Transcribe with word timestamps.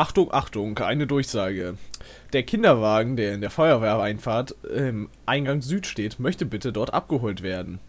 Achtung, 0.00 0.32
Achtung, 0.32 0.78
eine 0.78 1.06
Durchsage. 1.06 1.74
Der 2.32 2.42
Kinderwagen, 2.42 3.16
der 3.16 3.34
in 3.34 3.42
der 3.42 3.50
Feuerwehreinfahrt 3.50 4.52
im 4.74 5.10
Eingang 5.26 5.60
Süd 5.60 5.86
steht, 5.86 6.18
möchte 6.18 6.46
bitte 6.46 6.72
dort 6.72 6.94
abgeholt 6.94 7.42
werden. 7.42 7.80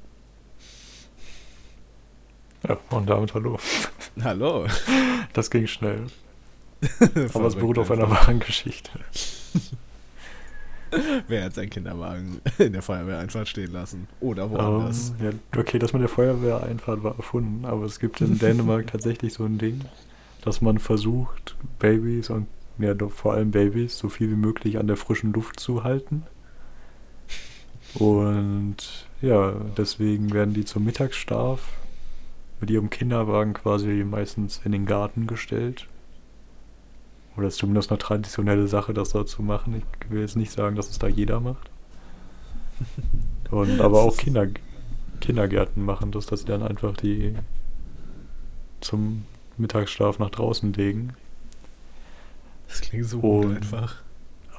Ja, 2.67 2.77
und 2.89 3.09
damit 3.09 3.33
hallo. 3.33 3.57
Hallo. 4.21 4.67
Das 5.31 5.49
ging 5.49 5.67
schnell. 5.67 6.07
Aber 7.33 7.45
es 7.45 7.55
beruht 7.55 7.77
auf 7.77 7.89
einer 7.89 8.09
wahren 8.09 8.41
Geschichte. 8.41 8.91
Wer 11.29 11.45
hat 11.45 11.53
seinen 11.53 11.69
Kinderwagen 11.69 12.41
in 12.57 12.73
der 12.73 12.81
Feuerwehreinfahrt 12.81 13.47
stehen 13.47 13.71
lassen? 13.71 14.09
Oder 14.19 14.51
woanders? 14.51 15.13
Um, 15.17 15.25
ja, 15.27 15.31
okay, 15.57 15.79
das 15.79 15.93
mit 15.93 16.01
der 16.01 16.09
Feuerwehreinfahrt 16.09 17.03
war 17.03 17.15
erfunden, 17.15 17.63
aber 17.63 17.85
es 17.85 18.01
gibt 18.01 18.19
in 18.19 18.37
Dänemark 18.37 18.87
tatsächlich 18.87 19.31
so 19.31 19.45
ein 19.45 19.57
Ding, 19.57 19.85
dass 20.41 20.61
man 20.61 20.79
versucht, 20.79 21.55
Babys 21.79 22.29
und 22.29 22.47
ja, 22.77 22.95
vor 23.09 23.33
allem 23.33 23.51
Babys 23.51 23.97
so 23.97 24.09
viel 24.09 24.31
wie 24.31 24.35
möglich 24.35 24.77
an 24.79 24.87
der 24.87 24.97
frischen 24.97 25.33
Luft 25.33 25.59
zu 25.59 25.83
halten. 25.83 26.23
Und 27.93 29.07
ja, 29.21 29.53
deswegen 29.77 30.31
werden 30.31 30.53
die 30.53 30.65
zum 30.65 30.85
Mittagsschlaf 30.85 31.61
mit 32.59 32.69
ihrem 32.69 32.89
Kinderwagen 32.89 33.53
quasi 33.53 34.03
meistens 34.03 34.61
in 34.63 34.71
den 34.71 34.85
Garten 34.85 35.27
gestellt. 35.27 35.87
Oder 37.37 37.47
ist 37.47 37.57
zumindest 37.57 37.91
eine 37.91 37.97
traditionelle 37.97 38.67
Sache, 38.67 38.93
das 38.93 39.09
da 39.09 39.25
zu 39.25 39.41
machen. 39.41 39.75
Ich 39.75 40.09
will 40.09 40.21
jetzt 40.21 40.35
nicht 40.35 40.51
sagen, 40.51 40.75
dass 40.75 40.89
es 40.89 40.99
da 40.99 41.07
jeder 41.07 41.39
macht. 41.39 41.69
Und 43.51 43.79
aber 43.79 44.01
auch 44.01 44.17
Kinder, 44.17 44.47
Kindergärten 45.19 45.83
machen 45.83 46.11
das, 46.11 46.25
dass 46.25 46.41
sie 46.41 46.45
dann 46.47 46.63
einfach 46.63 46.95
die 46.97 47.35
zum 48.79 49.25
Mittagsschlaf 49.61 50.19
nach 50.19 50.29
draußen 50.29 50.73
legen. 50.73 51.13
Das 52.67 52.81
klingt 52.81 53.05
so 53.05 53.19
gut 53.19 53.55
einfach. 53.55 54.01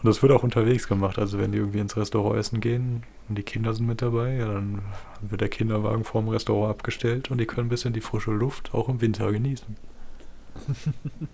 Und 0.02 0.08
das 0.08 0.20
wird 0.20 0.32
auch 0.32 0.42
unterwegs 0.42 0.88
gemacht. 0.88 1.18
Also 1.18 1.38
wenn 1.38 1.52
die 1.52 1.58
irgendwie 1.58 1.78
ins 1.78 1.96
Restaurant 1.96 2.36
essen 2.36 2.60
gehen 2.60 3.04
und 3.28 3.38
die 3.38 3.44
Kinder 3.44 3.72
sind 3.72 3.86
mit 3.86 4.02
dabei, 4.02 4.34
ja, 4.34 4.52
dann 4.52 4.82
wird 5.20 5.40
der 5.40 5.48
Kinderwagen 5.48 6.04
vorm 6.04 6.28
Restaurant 6.28 6.70
abgestellt 6.70 7.30
und 7.30 7.38
die 7.38 7.46
können 7.46 7.66
ein 7.66 7.70
bisschen 7.70 7.92
die 7.92 8.00
frische 8.00 8.32
Luft 8.32 8.74
auch 8.74 8.88
im 8.88 9.00
Winter 9.00 9.30
genießen. 9.30 9.76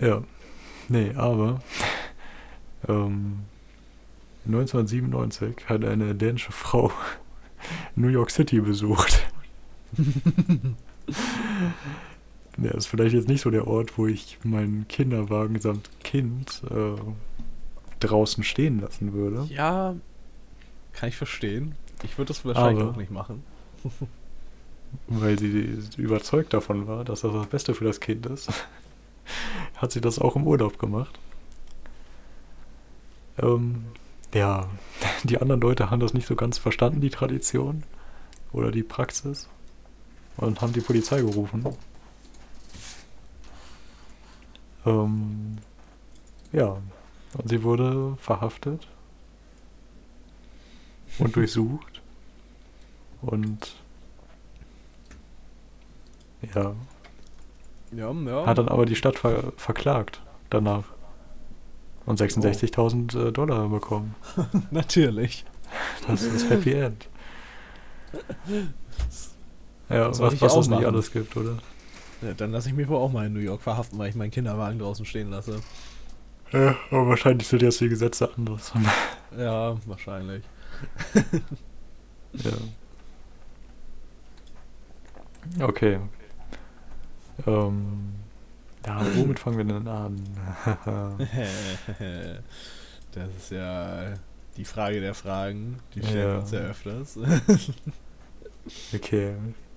ja. 0.00 0.22
Nee, 0.90 1.12
aber 1.16 1.60
ähm, 2.86 3.40
1997 4.46 5.68
hat 5.68 5.84
eine 5.84 6.14
dänische 6.14 6.52
Frau 6.52 6.92
New 7.96 8.08
York 8.08 8.30
City 8.30 8.60
besucht. 8.60 9.26
Ja, 12.60 12.72
ist 12.72 12.86
vielleicht 12.86 13.14
jetzt 13.14 13.28
nicht 13.28 13.40
so 13.42 13.50
der 13.50 13.68
Ort, 13.68 13.96
wo 13.98 14.08
ich 14.08 14.36
meinen 14.42 14.88
Kinderwagen 14.88 15.60
samt 15.60 15.88
Kind 16.02 16.60
äh, 16.68 17.00
draußen 18.00 18.42
stehen 18.42 18.80
lassen 18.80 19.12
würde. 19.12 19.46
Ja, 19.54 19.94
kann 20.92 21.08
ich 21.08 21.16
verstehen. 21.16 21.76
Ich 22.02 22.18
würde 22.18 22.28
das 22.28 22.44
wahrscheinlich 22.44 22.82
Aber- 22.82 22.90
auch 22.92 22.96
nicht 22.96 23.12
machen. 23.12 23.44
Weil 25.06 25.38
sie 25.38 25.78
überzeugt 25.98 26.52
davon 26.52 26.88
war, 26.88 27.04
dass 27.04 27.20
das 27.20 27.32
das 27.32 27.46
Beste 27.46 27.74
für 27.74 27.84
das 27.84 28.00
Kind 28.00 28.26
ist, 28.26 28.48
hat 29.76 29.92
sie 29.92 30.00
das 30.00 30.18
auch 30.18 30.34
im 30.34 30.44
Urlaub 30.44 30.80
gemacht. 30.80 31.16
Ähm, 33.40 33.84
ja, 34.34 34.66
die 35.22 35.38
anderen 35.40 35.60
Leute 35.60 35.90
haben 35.90 36.00
das 36.00 36.12
nicht 36.14 36.26
so 36.26 36.34
ganz 36.34 36.58
verstanden, 36.58 37.00
die 37.00 37.10
Tradition 37.10 37.84
oder 38.52 38.72
die 38.72 38.82
Praxis, 38.82 39.48
und 40.38 40.60
haben 40.60 40.72
die 40.72 40.80
Polizei 40.80 41.20
gerufen. 41.20 41.64
Ähm, 44.86 45.58
ja, 46.52 46.78
und 47.36 47.48
sie 47.48 47.62
wurde 47.62 48.16
verhaftet 48.18 48.88
und 51.18 51.36
durchsucht 51.36 52.00
und 53.20 53.74
ja, 56.54 56.74
Ja, 57.92 58.12
ja. 58.12 58.46
hat 58.46 58.58
dann 58.58 58.68
aber 58.68 58.86
die 58.86 58.94
Stadt 58.96 59.18
ver 59.18 59.52
verklagt 59.56 60.22
danach. 60.50 60.84
Und 62.06 62.18
66.000 62.18 63.28
äh, 63.28 63.32
Dollar 63.32 63.68
bekommen. 63.68 64.14
Natürlich. 64.70 65.44
Das 66.06 66.22
ist 66.22 66.48
Happy 66.48 66.72
End. 66.72 67.06
Ja, 69.88 70.08
was, 70.18 70.32
ich 70.34 70.40
was 70.40 70.52
auch 70.52 70.60
es 70.60 70.68
nicht 70.68 70.84
alles 70.84 71.10
gibt, 71.12 71.36
oder? 71.36 71.58
Ja, 72.22 72.34
dann 72.34 72.52
lasse 72.52 72.68
ich 72.68 72.74
mich 72.74 72.88
wohl 72.88 72.96
auch 72.98 73.12
mal 73.12 73.26
in 73.26 73.32
New 73.32 73.40
York 73.40 73.62
verhaften, 73.62 73.98
weil 73.98 74.08
ich 74.10 74.14
meinen 74.14 74.30
Kinderwagen 74.30 74.78
draußen 74.78 75.06
stehen 75.06 75.30
lasse. 75.30 75.60
Ja, 76.52 76.76
aber 76.90 77.08
wahrscheinlich 77.08 77.46
sind 77.46 77.62
jetzt 77.62 77.80
die 77.80 77.88
Gesetze 77.88 78.30
anders. 78.36 78.72
Ja, 79.38 79.76
wahrscheinlich. 79.84 80.42
ja. 82.32 82.50
Okay. 85.60 85.98
Ähm, 87.46 88.14
ja, 88.86 89.00
womit 89.16 89.38
fangen 89.38 89.58
wir 89.58 89.64
denn 89.66 89.86
an? 89.86 90.18
das 93.12 93.28
ist 93.36 93.50
ja 93.50 94.14
die 94.56 94.64
Frage 94.64 95.00
der 95.02 95.12
Fragen. 95.14 95.78
Die 95.94 96.02
stellen 96.02 96.28
Ja. 96.32 96.38
uns 96.38 96.50
ja 96.52 96.60
öfters. 96.60 97.18
okay. 98.94 99.34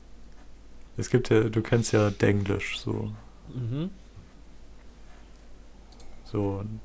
Es 1.01 1.09
gibt 1.09 1.29
ja, 1.29 1.41
du 1.49 1.61
kennst 1.61 1.91
ja 1.93 2.11
Denglisch 2.11 2.79
so. 2.79 3.11
mhm. 3.53 3.89
So 6.25 6.59
und 6.59 6.79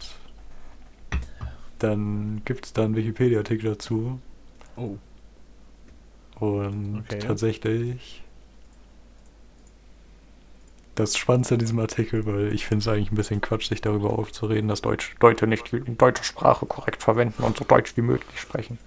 dann 1.79 2.41
gibt 2.47 2.65
es 2.65 2.73
da 2.73 2.85
einen 2.85 2.97
Wikipedia-Artikel 2.97 3.71
dazu. 3.71 4.19
Oh. 4.77 4.97
Und 6.41 7.01
Okay. 7.01 7.19
tatsächlich 7.19 8.23
das 10.95 11.17
Spannendste 11.19 11.57
an 11.57 11.61
diesem 11.61 11.79
Artikel, 11.79 12.25
weil 12.25 12.55
ich 12.55 12.65
finde 12.67 12.81
es 12.83 12.89
eigentlich 12.89 13.13
ein 13.13 13.17
bisschen 13.17 13.43
Quatsch, 13.43 13.69
sich 13.69 13.83
darüber 13.83 14.19
aufzureden, 14.19 14.69
dass 14.69 14.81
Deutsch, 14.81 15.15
Leute 15.21 15.47
nicht 15.47 15.71
die 15.71 15.81
deutsche 15.97 16.25
Sprache 16.25 16.65
korrekt 16.65 17.03
verwenden 17.03 17.43
und 17.43 17.59
so 17.59 17.67
deutsch 17.67 17.95
wie 17.99 18.03
möglich 18.03 18.41
sprechen. 18.41 18.79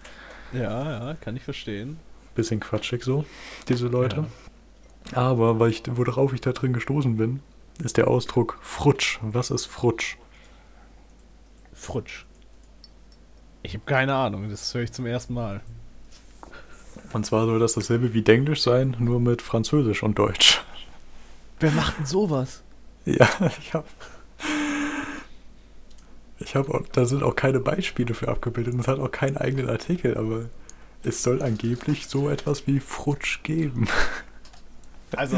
Ja, 0.51 1.09
ja, 1.09 1.13
kann 1.21 1.35
ich 1.35 1.43
verstehen. 1.43 1.99
Bisschen 2.33 2.59
quatschig 2.59 3.03
so, 3.03 3.25
diese 3.67 3.87
Leute. 3.87 4.25
Aber 5.13 5.59
weil 5.59 5.71
ich, 5.71 5.83
worauf 5.89 6.33
ich 6.33 6.41
da 6.41 6.51
drin 6.51 6.73
gestoßen 6.73 7.17
bin, 7.17 7.41
ist 7.83 7.97
der 7.97 8.07
Ausdruck 8.07 8.57
Frutsch. 8.61 9.19
Was 9.21 9.51
ist 9.51 9.65
Frutsch? 9.65 10.17
Frutsch. 11.73 12.25
Ich 13.63 13.73
habe 13.73 13.85
keine 13.85 14.15
Ahnung, 14.15 14.49
das 14.49 14.73
höre 14.73 14.83
ich 14.83 14.91
zum 14.91 15.05
ersten 15.05 15.33
Mal. 15.33 15.61
Und 17.13 17.25
zwar 17.25 17.45
soll 17.45 17.59
das 17.59 17.73
dasselbe 17.73 18.13
wie 18.13 18.21
Denglisch 18.21 18.61
sein, 18.61 18.95
nur 18.99 19.19
mit 19.19 19.41
Französisch 19.41 20.03
und 20.03 20.19
Deutsch. 20.19 20.61
Wer 21.59 21.71
macht 21.71 21.97
denn 21.97 22.05
sowas? 22.05 22.63
Ja, 23.05 23.27
ich 23.59 23.73
habe. 23.73 23.87
Ich 26.39 26.55
habe 26.55 26.73
auch, 26.73 26.87
da 26.93 27.05
sind 27.05 27.21
auch 27.21 27.35
keine 27.35 27.59
Beispiele 27.59 28.13
für 28.13 28.29
abgebildet 28.29 28.73
und 28.73 28.79
es 28.79 28.87
hat 28.87 28.99
auch 28.99 29.11
keinen 29.11 29.35
eigenen 29.35 29.69
Artikel, 29.69 30.17
aber 30.17 30.45
es 31.03 31.21
soll 31.21 31.41
angeblich 31.41 32.07
so 32.07 32.29
etwas 32.29 32.65
wie 32.65 32.79
Frutsch 32.79 33.43
geben. 33.43 33.87
Also, 35.15 35.37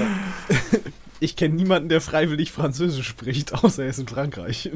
ich 1.19 1.35
kenne 1.35 1.55
niemanden, 1.55 1.89
der 1.89 2.01
freiwillig 2.01 2.51
Französisch 2.51 3.07
spricht, 3.07 3.53
außer 3.63 3.83
er 3.83 3.89
ist 3.89 3.99
in 3.99 4.07
Frankreich. 4.07 4.71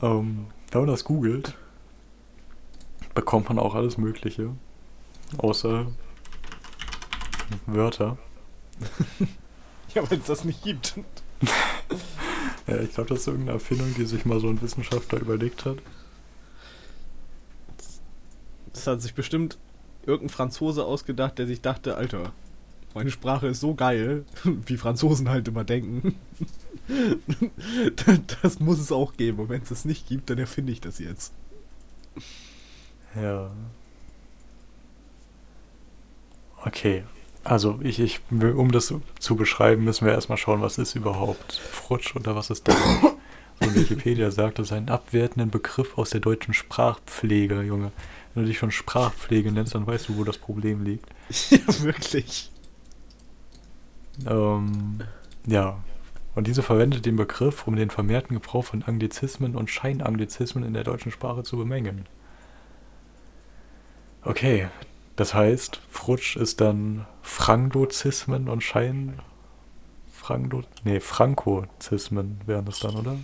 Ähm, 0.00 0.46
wenn 0.70 0.80
man 0.80 0.88
das 0.88 1.04
googelt, 1.04 1.54
bekommt 3.14 3.48
man 3.48 3.58
auch 3.58 3.74
alles 3.74 3.96
Mögliche. 3.98 4.50
Außer 5.38 5.86
Wörter. 7.66 8.18
Ja, 9.94 10.10
wenn 10.10 10.18
es 10.18 10.26
das 10.26 10.44
nicht 10.44 10.62
gibt. 10.64 10.94
Ja, 12.66 12.80
ich 12.80 12.94
glaube, 12.94 13.10
das 13.10 13.20
ist 13.20 13.26
irgendeine 13.26 13.58
Erfindung, 13.58 13.94
die 13.94 14.06
sich 14.06 14.24
mal 14.24 14.40
so 14.40 14.48
ein 14.48 14.62
Wissenschaftler 14.62 15.20
überlegt 15.20 15.66
hat. 15.66 15.76
Das 18.72 18.86
hat 18.86 19.02
sich 19.02 19.14
bestimmt 19.14 19.58
irgendein 20.06 20.30
Franzose 20.30 20.84
ausgedacht, 20.84 21.38
der 21.38 21.46
sich 21.46 21.60
dachte, 21.60 21.96
Alter, 21.96 22.32
meine 22.94 23.10
Sprache 23.10 23.48
ist 23.48 23.60
so 23.60 23.74
geil, 23.74 24.24
wie 24.44 24.76
Franzosen 24.76 25.28
halt 25.28 25.48
immer 25.48 25.64
denken. 25.64 26.14
Das 28.42 28.60
muss 28.60 28.78
es 28.78 28.92
auch 28.92 29.16
geben. 29.16 29.38
Und 29.38 29.48
wenn 29.48 29.62
es 29.62 29.70
das 29.70 29.86
nicht 29.86 30.06
gibt, 30.06 30.28
dann 30.28 30.36
erfinde 30.36 30.70
ich 30.70 30.82
das 30.82 30.98
jetzt. 30.98 31.32
Ja. 33.16 33.50
Okay. 36.62 37.04
Also 37.42 37.78
ich, 37.82 38.00
ich, 38.00 38.20
um 38.30 38.70
das 38.70 38.92
zu 39.18 39.36
beschreiben, 39.36 39.84
müssen 39.84 40.06
wir 40.06 40.12
erstmal 40.12 40.38
schauen, 40.38 40.62
was 40.62 40.76
ist 40.76 40.94
überhaupt 40.94 41.54
Frutsch 41.54 42.14
oder 42.16 42.36
was 42.36 42.50
ist 42.50 42.66
Denglisch. 42.66 43.12
Und 43.60 43.74
Wikipedia 43.74 44.30
sagt, 44.30 44.58
das 44.58 44.66
ist 44.68 44.72
ein 44.72 44.88
abwertender 44.88 45.46
Begriff 45.46 45.96
aus 45.96 46.10
der 46.10 46.20
deutschen 46.20 46.54
Sprachpflege, 46.54 47.62
Junge. 47.62 47.92
Wenn 48.34 48.44
du 48.44 48.48
dich 48.48 48.58
schon 48.58 48.70
Sprachpflege 48.70 49.52
nennst, 49.52 49.74
dann 49.74 49.86
weißt 49.86 50.08
du, 50.08 50.16
wo 50.16 50.24
das 50.24 50.38
Problem 50.38 50.84
liegt. 50.84 51.06
Ja, 51.50 51.82
wirklich. 51.82 52.50
Ähm, 54.26 55.00
ja. 55.46 55.78
Und 56.34 56.46
diese 56.48 56.62
verwendet 56.62 57.06
den 57.06 57.16
Begriff, 57.16 57.66
um 57.66 57.76
den 57.76 57.90
vermehrten 57.90 58.34
Gebrauch 58.34 58.64
von 58.64 58.82
Anglizismen 58.82 59.54
und 59.54 59.70
Scheinanglizismen 59.70 60.64
in 60.64 60.74
der 60.74 60.82
deutschen 60.82 61.12
Sprache 61.12 61.44
zu 61.44 61.56
bemängeln. 61.56 62.06
Okay, 64.22 64.68
das 65.16 65.32
heißt, 65.34 65.80
Frutsch 65.88 66.36
ist 66.36 66.60
dann 66.60 67.06
Franglozismen 67.22 68.48
und 68.48 68.62
Schein... 68.62 69.20
Franglo... 70.12 70.62
Nee, 70.84 71.00
Frankozismen 71.00 72.40
wären 72.46 72.64
das 72.64 72.80
dann, 72.80 72.96
oder? 72.96 73.16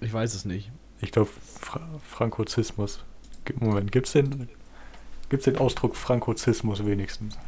Ich 0.00 0.12
weiß 0.12 0.34
es 0.34 0.44
nicht. 0.44 0.70
Ich 1.00 1.12
glaube, 1.12 1.30
Fra 1.60 1.80
Frankozismus. 2.04 3.04
Moment, 3.60 3.92
gibt's 3.92 4.12
den, 4.12 4.48
gibt's 5.28 5.44
den 5.44 5.56
Ausdruck 5.56 5.96
Frankozismus 5.96 6.84
wenigstens? 6.84 7.38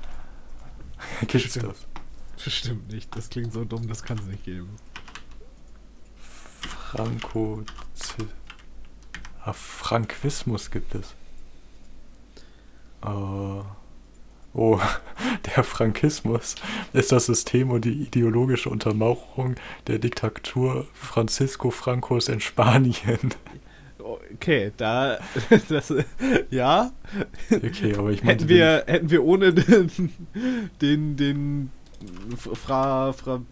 Gibt's 1.20 1.54
Bestimmt. 1.54 1.66
das? 1.66 2.44
Bestimmt 2.44 2.92
nicht. 2.92 3.14
Das 3.16 3.28
klingt 3.28 3.52
so 3.52 3.64
dumm, 3.64 3.86
das 3.88 4.02
kann 4.02 4.18
es 4.18 4.24
nicht 4.24 4.44
geben. 4.44 4.76
Frankozismus. 6.90 8.28
Ah, 9.42 9.52
Frankismus 9.52 10.70
gibt 10.70 10.94
es. 10.94 11.14
Äh, 13.02 13.62
oh, 14.54 14.80
der 15.56 15.64
Frankismus 15.64 16.56
ist 16.92 17.12
das 17.12 17.26
System 17.26 17.70
und 17.70 17.84
die 17.84 18.02
ideologische 18.02 18.68
Untermauerung 18.68 19.56
der 19.86 19.98
Diktatur 19.98 20.86
Francisco 20.92 21.70
Francos 21.70 22.28
in 22.28 22.40
Spanien. 22.40 23.34
Okay, 24.34 24.72
da. 24.76 25.18
Das, 25.68 25.92
ja. 26.50 26.92
Okay, 27.50 27.94
aber 27.96 28.10
ich 28.10 28.22
Hätten 28.22 28.48
wir, 28.48 28.84
hätten 28.86 29.10
wir 29.10 29.24
ohne 29.24 29.52
den. 29.52 30.12
den, 30.80 31.16
den 31.16 31.70
Fra, 32.36 33.12
Fra, 33.12 33.42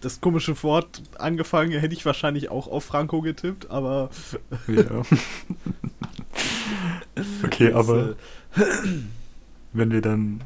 das 0.00 0.20
komische 0.20 0.62
Wort 0.62 1.02
angefangen, 1.18 1.72
hätte 1.78 1.92
ich 1.94 2.06
wahrscheinlich 2.06 2.50
auch 2.50 2.66
auf 2.66 2.84
Franco 2.84 3.20
getippt, 3.20 3.70
aber. 3.70 4.10
ja. 4.66 5.02
Okay, 7.44 7.70
das, 7.70 7.74
aber 7.74 8.10
äh, 8.56 8.62
wenn 9.72 9.90
wir 9.90 10.00
dann. 10.00 10.42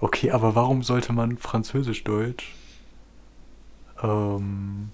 Okay, 0.00 0.30
aber 0.30 0.54
warum 0.54 0.82
sollte 0.82 1.12
man 1.12 1.36
Französisch-Deutsch? 1.36 2.54
Ähm, 4.02 4.90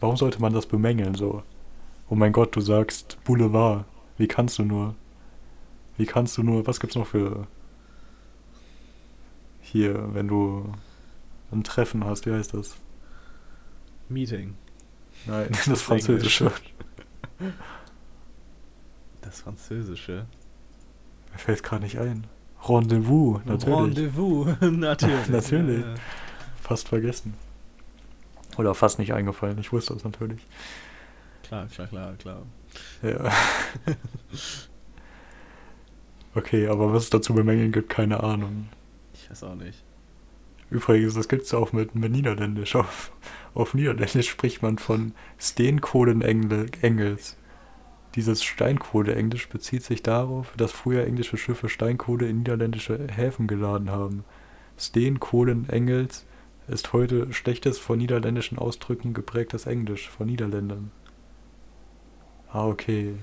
warum 0.00 0.16
sollte 0.16 0.40
man 0.40 0.52
das 0.52 0.66
bemängeln 0.66 1.14
so? 1.14 1.42
Oh 2.08 2.14
mein 2.14 2.32
Gott, 2.32 2.54
du 2.54 2.60
sagst 2.60 3.18
Boulevard. 3.24 3.84
Wie 4.16 4.28
kannst 4.28 4.58
du 4.58 4.64
nur? 4.64 4.94
Wie 5.96 6.06
kannst 6.06 6.36
du 6.38 6.42
nur? 6.42 6.66
Was 6.66 6.80
gibt's 6.80 6.96
noch 6.96 7.06
für. 7.06 7.46
Hier, 9.60 10.14
wenn 10.14 10.28
du 10.28 10.72
ein 11.50 11.64
Treffen 11.64 12.04
hast, 12.04 12.26
wie 12.26 12.32
heißt 12.32 12.54
das? 12.54 12.76
Meeting. 14.08 14.54
Nein, 15.26 15.48
das, 15.50 15.66
ist 15.66 15.82
Französische. 15.82 16.52
Das 19.20 19.40
Französische. 19.40 20.26
Mir 21.32 21.38
fällt 21.38 21.62
gerade 21.64 21.82
nicht 21.82 21.98
ein. 21.98 22.26
Rendezvous, 22.62 23.40
natürlich. 23.44 23.76
Rendezvous, 23.76 24.46
natürlich. 24.60 25.28
Natürlich. 25.28 25.80
Ja, 25.82 25.88
ja. 25.88 25.94
Fast 26.62 26.88
vergessen. 26.88 27.34
Oder 28.56 28.74
fast 28.74 28.98
nicht 28.98 29.12
eingefallen. 29.12 29.58
Ich 29.58 29.72
wusste 29.72 29.94
das 29.94 30.04
natürlich. 30.04 30.46
Klar, 31.48 31.66
klar, 31.66 31.86
klar, 31.86 32.14
klar. 32.16 32.42
Ja. 33.02 33.32
okay, 36.34 36.66
aber 36.66 36.92
was 36.92 37.04
es 37.04 37.10
dazu 37.10 37.34
bemängeln 37.34 37.72
gibt, 37.72 37.88
keine 37.88 38.22
Ahnung. 38.22 38.68
Ich 39.14 39.30
weiß 39.30 39.44
auch 39.44 39.54
nicht. 39.54 39.82
Übrigens, 40.70 41.14
das 41.14 41.28
gibt 41.28 41.42
es 41.42 41.54
auch 41.54 41.72
mit, 41.72 41.94
mit 41.94 42.10
Niederländisch. 42.10 42.74
Auf, 42.74 43.12
auf 43.54 43.74
Niederländisch 43.74 44.28
spricht 44.28 44.62
man 44.62 44.78
von 44.78 45.12
Steenkohlen-Engels. 45.38 47.36
Dieses 48.16 48.42
Steinkohle-Englisch 48.42 49.48
bezieht 49.48 49.84
sich 49.84 50.02
darauf, 50.02 50.52
dass 50.56 50.72
früher 50.72 51.06
englische 51.06 51.36
Schiffe 51.36 51.68
Steinkohle 51.68 52.26
in 52.26 52.38
niederländische 52.38 53.06
Häfen 53.08 53.46
geladen 53.46 53.90
haben. 53.90 54.24
Steenkohlen-Engels 54.78 56.24
ist 56.66 56.92
heute 56.92 57.32
schlechtes 57.32 57.78
von 57.78 57.98
niederländischen 57.98 58.58
Ausdrücken 58.58 59.14
geprägtes 59.14 59.66
Englisch 59.66 60.08
von 60.08 60.26
Niederländern. 60.26 60.90
Ah, 62.52 62.66
okay. 62.66 63.14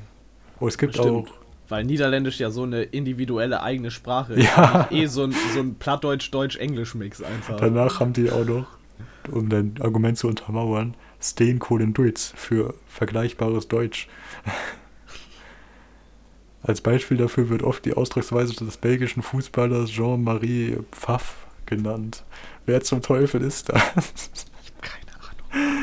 Oh, 0.60 0.68
es 0.68 0.78
gibt 0.78 0.94
Bestimmt. 0.94 1.28
auch. 1.30 1.34
Weil 1.70 1.86
Niederländisch 1.86 2.40
ja 2.40 2.52
so 2.52 2.64
eine 2.64 2.84
individuelle 2.84 3.64
eigene 3.64 3.90
Sprache 3.90 4.40
Ja. 4.40 4.82
ist. 4.90 4.92
Eh 4.92 5.06
so 5.08 5.24
ein, 5.24 5.34
so 5.54 5.60
ein 5.60 5.76
Plattdeutsch-Deutsch-Englisch-Mix 5.76 7.22
einfach. 7.24 7.58
Danach 7.58 8.00
haben 8.00 8.14
die 8.14 8.30
auch 8.32 8.46
noch, 8.46 8.68
um 9.32 9.50
dein 9.50 9.76
Argument 9.82 10.18
zu 10.18 10.28
untermauern, 10.28 10.96
Steenkohlen 11.22 11.94
Duits 11.94 12.34
für 12.36 12.74
vergleichbares 12.88 13.68
Deutsch. 13.70 14.08
Als 16.62 16.80
Beispiel 16.82 17.18
dafür 17.18 17.50
wird 17.50 17.64
oft 17.64 17.84
die 17.86 17.94
Ausdrucksweise 17.94 18.54
des 18.54 18.78
belgischen 18.78 19.22
Fußballers 19.24 19.90
Jean-Marie 19.90 20.78
Pfaff 20.92 21.46
genannt. 21.66 22.24
Wer 22.66 22.82
zum 22.82 23.02
Teufel 23.02 23.42
ist 23.42 23.70
das? 23.70 24.46
Keine 24.82 25.12
Ahnung. 25.62 25.83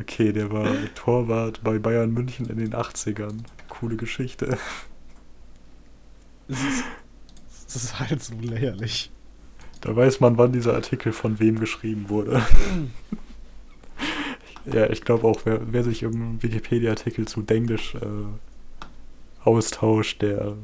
Okay, 0.00 0.32
der 0.32 0.50
war 0.50 0.66
Torwart 0.94 1.62
bei 1.62 1.78
Bayern 1.78 2.10
München 2.12 2.48
in 2.48 2.56
den 2.56 2.72
80ern. 2.72 3.40
Coole 3.68 3.96
Geschichte. 3.96 4.58
Das 6.48 6.58
ist, 6.62 6.84
das 7.66 7.76
ist 7.76 8.00
halt 8.00 8.22
so 8.22 8.34
lächerlich. 8.40 9.10
Da 9.80 9.94
weiß 9.94 10.20
man, 10.20 10.36
wann 10.38 10.52
dieser 10.52 10.74
Artikel 10.74 11.12
von 11.12 11.38
wem 11.38 11.60
geschrieben 11.60 12.08
wurde. 12.08 12.42
ja, 14.72 14.90
ich 14.90 15.02
glaube 15.02 15.26
auch, 15.26 15.42
wer, 15.44 15.72
wer 15.72 15.84
sich 15.84 16.02
im 16.02 16.42
Wikipedia-Artikel 16.42 17.28
zu 17.28 17.42
Denglisch 17.42 17.94
äh, 17.94 19.44
austauscht, 19.44 20.22
der 20.22 20.56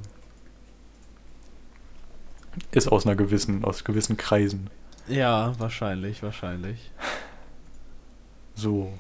ist 2.73 2.89
aus 2.89 3.07
einer 3.07 3.17
gewissen, 3.17 3.65
aus 3.65 3.85
gewissen 3.85 4.17
Kreisen. 4.17 4.71
Ja, 5.09 5.55
wahrscheinlich, 5.59 6.23
wahrscheinlich. 6.23 6.91
So. 8.55 8.93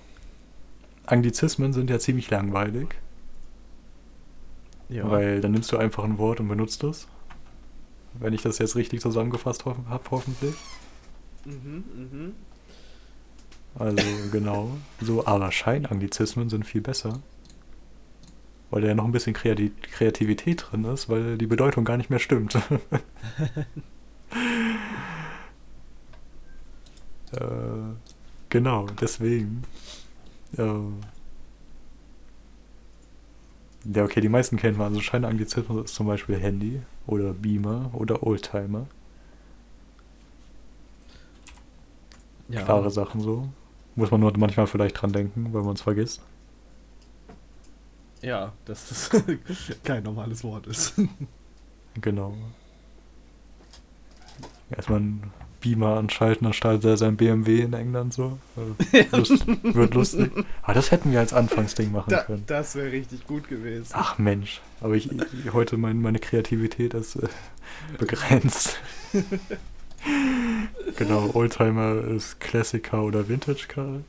Anglizismen 1.06 1.72
sind 1.72 1.90
ja 1.90 1.98
ziemlich 1.98 2.30
langweilig, 2.30 2.88
Ja. 4.88 5.08
weil 5.10 5.40
dann 5.40 5.52
nimmst 5.52 5.70
du 5.72 5.76
einfach 5.76 6.04
ein 6.04 6.18
Wort 6.18 6.40
und 6.40 6.48
benutzt 6.48 6.82
es. 6.84 7.08
Wenn 8.14 8.32
ich 8.32 8.42
das 8.42 8.58
jetzt 8.58 8.76
richtig 8.76 9.00
zusammengefasst 9.00 9.64
ho 9.66 9.76
habe, 9.88 10.04
hoffentlich. 10.10 10.54
Mhm, 11.44 11.84
mhm. 11.94 12.32
Also 13.78 14.02
genau. 14.32 14.70
So, 15.00 15.26
aber 15.26 15.52
Scheinanglizismen 15.52 16.48
sind 16.48 16.64
viel 16.64 16.80
besser. 16.80 17.20
Weil 18.70 18.82
da 18.82 18.88
ja 18.88 18.94
noch 18.94 19.04
ein 19.04 19.12
bisschen 19.12 19.34
Kreati 19.34 19.70
Kreativität 19.92 20.66
drin 20.70 20.84
ist, 20.84 21.08
weil 21.08 21.36
die 21.38 21.46
Bedeutung 21.46 21.84
gar 21.84 21.96
nicht 21.98 22.10
mehr 22.10 22.18
stimmt. 22.18 22.54
äh, 27.32 27.38
genau, 28.48 28.86
deswegen. 29.00 29.62
Äh, 30.56 30.62
ja, 33.94 34.04
okay, 34.04 34.20
die 34.20 34.28
meisten 34.28 34.56
kennen 34.56 34.78
wir. 34.78 34.84
Also 34.84 35.00
Scheinanglizismus 35.00 35.84
ist 35.84 35.94
zum 35.94 36.06
Beispiel 36.06 36.36
Handy 36.38 36.82
oder 37.06 37.32
Beamer 37.32 37.90
oder 37.92 38.22
Oldtimer. 38.22 38.86
Ja. 42.48 42.62
Klare 42.62 42.90
Sachen 42.90 43.20
so. 43.20 43.48
Muss 43.94 44.10
man 44.10 44.20
nur 44.20 44.36
manchmal 44.36 44.66
vielleicht 44.66 45.00
dran 45.00 45.12
denken, 45.12 45.52
weil 45.52 45.62
man 45.62 45.74
es 45.74 45.82
vergisst. 45.82 46.22
Ja, 48.22 48.52
dass 48.64 48.88
das 48.88 49.10
kein 49.84 50.02
normales 50.02 50.42
Wort 50.44 50.66
ist. 50.66 51.00
Genau. 52.00 52.34
Erstmal 54.70 54.98
einen 54.98 55.32
Beamer 55.66 55.96
anschalten, 55.96 56.44
dann 56.44 56.52
startet 56.52 56.84
er 56.84 56.96
sein 56.96 57.16
BMW 57.16 57.60
in 57.62 57.72
England 57.72 58.12
so. 58.14 58.38
Äh, 58.92 59.04
Lust, 59.12 59.46
wird 59.46 59.94
lustig. 59.94 60.30
Aber 60.62 60.74
das 60.74 60.90
hätten 60.90 61.10
wir 61.12 61.18
als 61.20 61.32
Anfangsding 61.32 61.90
machen 61.92 62.10
Da, 62.10 62.22
können. 62.22 62.44
das 62.46 62.74
wäre 62.76 62.92
richtig 62.92 63.26
gut 63.26 63.48
gewesen. 63.48 63.88
Ach 63.92 64.18
Mensch, 64.18 64.60
aber 64.80 64.94
ich, 64.94 65.10
ich 65.10 65.52
heute 65.52 65.76
mein, 65.76 66.00
meine 66.00 66.18
Kreativität 66.18 66.94
ist 66.94 67.16
äh, 67.16 67.28
begrenzt. 67.98 68.78
genau, 70.96 71.30
Oldtimer 71.34 72.04
ist 72.04 72.38
Klassiker 72.40 73.02
oder 73.02 73.28
Vintage 73.28 73.66
Car. 73.68 74.00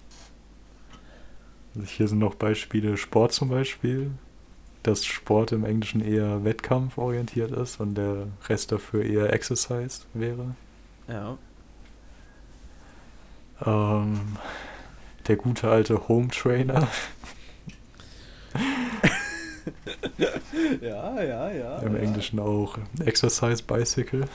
Also 1.76 1.88
hier 1.88 2.08
sind 2.08 2.20
noch 2.20 2.36
Beispiele 2.36 2.98
Sport 2.98 3.34
zum 3.34 3.50
Beispiel. 3.50 4.12
Dass 4.84 5.06
Sport 5.06 5.52
im 5.52 5.66
Englischen 5.66 6.02
eher 6.02 6.46
wettkampforientiert 6.46 7.52
ist 7.52 7.82
und 7.82 7.96
der 7.96 8.28
Rest 8.48 8.72
dafür 8.72 9.04
eher 9.04 9.34
Exercise 9.34 10.02
wäre. 10.14 10.56
Ja. 11.10 11.38
Ähm, 13.66 14.38
der 15.28 15.36
gute 15.36 15.70
alte 15.70 16.08
Home 16.08 16.30
Trainer 16.30 16.88
Ja, 20.82 21.22
ja, 21.22 21.52
ja. 21.52 21.78
im 21.80 21.96
ja. 21.96 22.02
Englischen 22.02 22.40
auch 22.40 22.78
Exercise 23.04 23.64
Bicycle. 23.64 24.26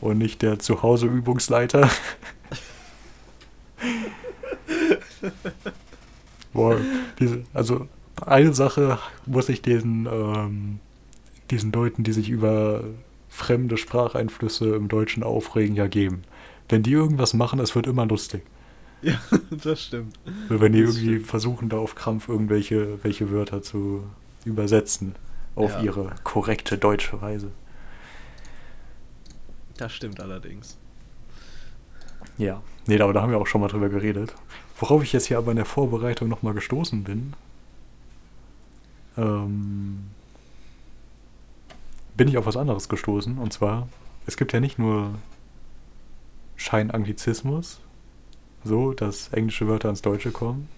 und 0.00 0.18
nicht 0.18 0.42
der 0.42 0.58
Zuhause-Übungsleiter. 0.58 1.90
Boah, 6.52 6.78
diese, 7.18 7.44
also 7.54 7.88
eine 8.24 8.52
Sache 8.54 8.98
muss 9.26 9.48
ich 9.48 9.62
diesen, 9.62 10.06
ähm, 10.06 10.78
diesen 11.50 11.72
Leuten, 11.72 12.04
die 12.04 12.12
sich 12.12 12.28
über 12.28 12.84
fremde 13.28 13.76
Spracheinflüsse 13.76 14.74
im 14.76 14.88
Deutschen 14.88 15.22
aufregen, 15.22 15.74
ja 15.74 15.86
geben. 15.86 16.22
Wenn 16.68 16.82
die 16.82 16.92
irgendwas 16.92 17.34
machen, 17.34 17.58
es 17.60 17.74
wird 17.74 17.86
immer 17.86 18.06
lustig. 18.06 18.42
Ja, 19.02 19.18
das 19.50 19.82
stimmt. 19.82 20.18
Wenn 20.48 20.72
die 20.72 20.82
Das 20.82 20.96
irgendwie 20.96 21.14
stimmt. 21.16 21.26
versuchen, 21.26 21.68
da 21.68 21.76
auf 21.78 21.94
Krampf 21.94 22.28
irgendwelche 22.28 23.02
welche 23.04 23.30
Wörter 23.30 23.62
zu 23.62 24.04
übersetzen. 24.44 25.14
Auf 25.56 25.72
Ja. 25.74 25.82
ihre 25.82 26.14
korrekte 26.24 26.78
deutsche 26.78 27.20
Weise. 27.22 27.50
Das 29.76 29.92
stimmt 29.92 30.20
allerdings. 30.20 30.76
Ja. 32.38 32.62
Nee, 32.86 33.00
aber 33.00 33.12
da 33.12 33.22
haben 33.22 33.30
wir 33.30 33.38
auch 33.38 33.46
schon 33.46 33.60
mal 33.60 33.68
drüber 33.68 33.88
geredet. 33.88 34.34
Worauf 34.78 35.02
ich 35.02 35.12
jetzt 35.12 35.26
hier 35.26 35.38
aber 35.38 35.52
in 35.52 35.56
der 35.56 35.64
Vorbereitung 35.66 36.28
nochmal 36.28 36.54
gestoßen 36.54 37.04
bin, 37.04 37.34
ähm, 39.16 40.06
bin 42.16 42.28
ich 42.28 42.36
auf 42.38 42.46
was 42.46 42.56
anderes 42.56 42.88
gestoßen. 42.88 43.38
Und 43.38 43.52
zwar, 43.52 43.88
es 44.26 44.36
gibt 44.36 44.52
ja 44.52 44.60
nicht 44.60 44.78
nur 44.78 45.10
Scheinanglizismus, 46.56 47.80
so, 48.64 48.92
dass 48.92 49.28
englische 49.28 49.66
Wörter 49.68 49.90
ins 49.90 50.02
Deutsche 50.02 50.30
kommen, 50.30 50.68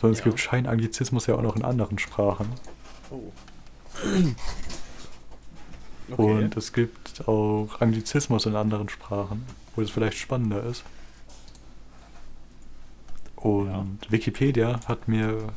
sondern 0.00 0.12
es 0.12 0.18
Ja. 0.20 0.24
gibt 0.26 0.40
Scheinanglizismus 0.40 1.26
ja 1.26 1.34
auch 1.36 1.42
noch 1.42 1.56
in 1.56 1.64
anderen 1.64 1.98
Sprachen. 1.98 2.48
Oh. 3.10 3.32
Und 6.16 6.56
es 6.56 6.72
gibt 6.74 7.26
auch 7.28 7.80
Anglizismus 7.80 8.44
in 8.46 8.56
anderen 8.56 8.88
Sprachen, 8.90 9.44
wo 9.74 9.80
es 9.82 9.90
vielleicht 9.90 10.18
spannender 10.18 10.62
ist. 10.64 10.84
Und 13.36 13.68
Ja. 13.68 13.86
Wikipedia 14.10 14.80
hat 14.86 15.08
mir 15.08 15.48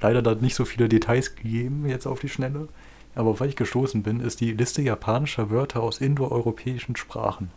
leider 0.00 0.22
da 0.22 0.34
nicht 0.34 0.54
so 0.54 0.64
viele 0.64 0.88
Details 0.88 1.34
gegeben, 1.34 1.86
jetzt 1.88 2.06
auf 2.06 2.20
die 2.20 2.28
Schnelle. 2.28 2.68
Aber 3.14 3.30
auf 3.30 3.40
was 3.40 3.48
ich 3.48 3.56
gestoßen 3.56 4.02
bin, 4.02 4.20
ist 4.20 4.40
die 4.40 4.52
Liste 4.52 4.82
japanischer 4.82 5.50
Wörter 5.50 5.82
aus 5.82 6.00
indoeuropäischen 6.00 6.94
Sprachen. 6.96 7.50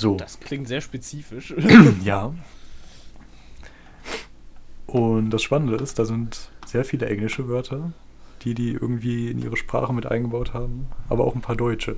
So. 0.00 0.16
Das 0.16 0.40
klingt 0.40 0.66
sehr 0.66 0.80
spezifisch. 0.80 1.54
Ja. 2.04 2.34
Und 4.86 5.30
das 5.30 5.42
Spannende 5.42 5.76
ist, 5.76 5.98
da 6.00 6.04
sind 6.04 6.50
sehr 6.66 6.84
viele 6.84 7.06
englische 7.06 7.48
Wörter, 7.48 7.92
die 8.42 8.54
die 8.54 8.72
irgendwie 8.72 9.30
in 9.30 9.40
ihre 9.40 9.56
Sprache 9.56 9.92
mit 9.92 10.06
eingebaut 10.06 10.52
haben, 10.52 10.88
aber 11.08 11.24
auch 11.24 11.36
ein 11.36 11.42
paar 11.42 11.54
deutsche. 11.54 11.94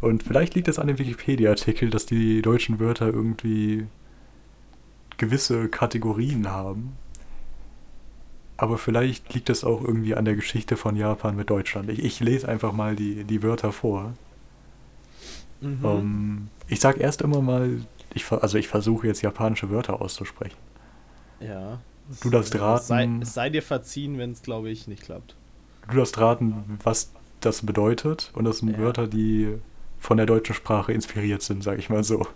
Und 0.00 0.22
vielleicht 0.22 0.54
liegt 0.54 0.68
es 0.68 0.78
an 0.78 0.86
dem 0.86 0.98
Wikipedia-Artikel, 0.98 1.90
dass 1.90 2.06
die 2.06 2.40
deutschen 2.40 2.78
Wörter 2.78 3.06
irgendwie 3.06 3.86
gewisse 5.16 5.68
Kategorien 5.68 6.48
haben. 6.48 6.92
Aber 8.56 8.78
vielleicht 8.78 9.34
liegt 9.34 9.50
es 9.50 9.64
auch 9.64 9.82
irgendwie 9.82 10.14
an 10.14 10.24
der 10.24 10.36
Geschichte 10.36 10.76
von 10.76 10.94
Japan 10.94 11.34
mit 11.34 11.50
Deutschland. 11.50 11.88
Ich, 11.90 12.04
ich 12.04 12.20
lese 12.20 12.48
einfach 12.48 12.72
mal 12.72 12.94
die, 12.94 13.24
die 13.24 13.42
Wörter 13.42 13.72
vor. 13.72 14.14
Mhm. 15.60 15.84
Ähm, 15.84 16.48
ich 16.68 16.80
sag 16.80 16.98
erst 16.98 17.22
immer 17.22 17.40
mal, 17.42 17.80
ich, 18.14 18.30
also 18.32 18.58
ich 18.58 18.68
versuche 18.68 19.06
jetzt 19.06 19.22
japanische 19.22 19.70
Wörter 19.70 20.00
auszusprechen. 20.00 20.56
ja. 21.40 21.78
Du 22.22 22.30
darfst 22.30 22.54
Es 22.54 22.60
sei, 22.88 23.00
raten. 23.02 23.20
es 23.20 23.34
sei 23.34 23.50
dir 23.50 23.60
verziehen, 23.62 24.16
wenn 24.16 24.32
es, 24.32 24.40
glaube 24.40 24.70
ich, 24.70 24.88
nicht 24.88 25.02
klappt. 25.02 25.34
Du 25.90 25.98
darfst 25.98 26.16
raten, 26.18 26.78
was 26.82 27.12
das 27.40 27.66
bedeutet. 27.66 28.30
Und 28.34 28.46
das 28.46 28.58
sind 28.60 28.70
Ja. 28.70 28.78
Wörter, 28.78 29.06
die 29.06 29.58
von 29.98 30.16
der 30.16 30.24
deutschen 30.24 30.54
Sprache 30.54 30.90
inspiriert 30.94 31.42
sind, 31.42 31.62
sag 31.62 31.78
ich 31.78 31.90
mal 31.90 32.02
so. 32.04 32.26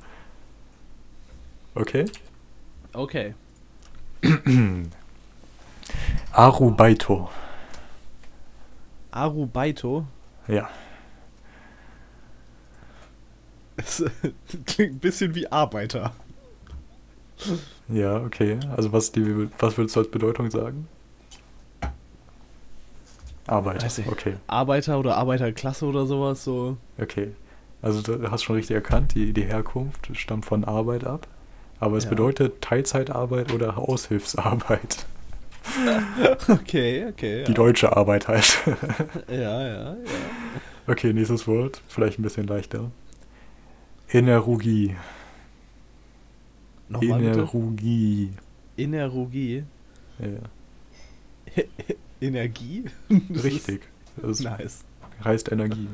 Okay? 1.75 2.05
Okay. 2.93 3.35
Arubaito. 6.33 7.31
Arubaito. 9.11 10.05
Ja. 10.49 10.69
Es 13.85 14.05
klingt 14.67 14.95
ein 14.95 14.99
bisschen 14.99 15.35
wie 15.35 15.51
Arbeiter. 15.51 16.13
Ja, 17.89 18.17
okay. 18.19 18.59
Also 18.77 18.93
was, 18.93 19.13
die, 19.13 19.49
was 19.59 19.77
würdest 19.77 19.97
du 19.97 20.01
als 20.01 20.11
Bedeutung 20.11 20.51
sagen? 20.51 20.87
Arbeit. 23.47 23.83
Weiß 23.85 23.99
ich. 23.99 24.07
Okay, 24.07 24.35
Arbeiter 24.47 24.99
oder 24.99 25.17
Arbeiterklasse 25.17 25.85
oder 25.87 26.07
sowas, 26.07 26.45
so. 26.45 26.77
okay. 27.01 27.33
Also 27.83 28.01
du 28.01 28.31
hast 28.31 28.45
schon 28.45 28.55
richtig 28.55 28.75
erkannt, 28.77 29.15
die, 29.17 29.33
die 29.33 29.43
Herkunft 29.43 30.09
stammt 30.17 30.45
von 30.45 30.63
Arbeit 30.65 31.03
ab. 31.05 31.27
Aber 31.81 31.97
es 31.97 32.05
Ja. 32.05 32.11
bedeutet 32.11 32.63
Teilzeitarbeit 32.63 33.53
oder 33.53 33.77
Aushilfsarbeit. 33.79 35.05
Okay, 36.49 37.07
okay. 37.09 37.41
Ja. 37.41 37.45
Die 37.47 37.55
deutsche 37.55 37.97
Arbeit 37.97 38.27
halt. 38.29 38.59
Ja, 39.29 39.63
ja, 39.63 39.67
ja. 39.93 39.97
Okay, 40.89 41.13
nächstes 41.13 41.47
Wort. 41.47 41.81
Vielleicht 41.87 42.19
ein 42.19 42.23
bisschen 42.23 42.49
leichter. 42.49 42.91
Energie. 44.13 44.95
Nochmal 46.89 47.21
bitte. 47.21 47.41
Energie. 47.41 48.31
Energie. 48.77 49.65
Ja, 50.19 50.29
Energie? 52.21 52.85
Das 53.31 53.45
richtig. 53.45 53.83
Das 54.17 54.41
nice. 54.41 54.85
heißt 55.25 55.51
Energie. 55.51 55.89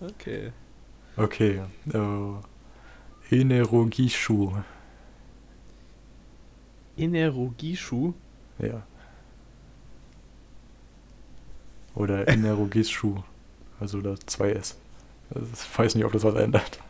Okay. 0.00 0.52
Okay. 1.16 1.60
Äh, 1.92 3.36
Enerogischu. 3.36 4.52
Energie-Schuh? 6.96 8.14
Ja. 8.58 8.82
Oder 11.94 12.26
Enerogischu. 12.28 13.22
Also 13.78 14.00
das 14.00 14.20
2S. 14.20 14.74
Also 15.34 15.46
ich 15.52 15.78
weiß 15.78 15.94
nicht, 15.94 16.04
ob 16.04 16.12
das 16.12 16.24
was 16.24 16.34
ändert. 16.34 16.80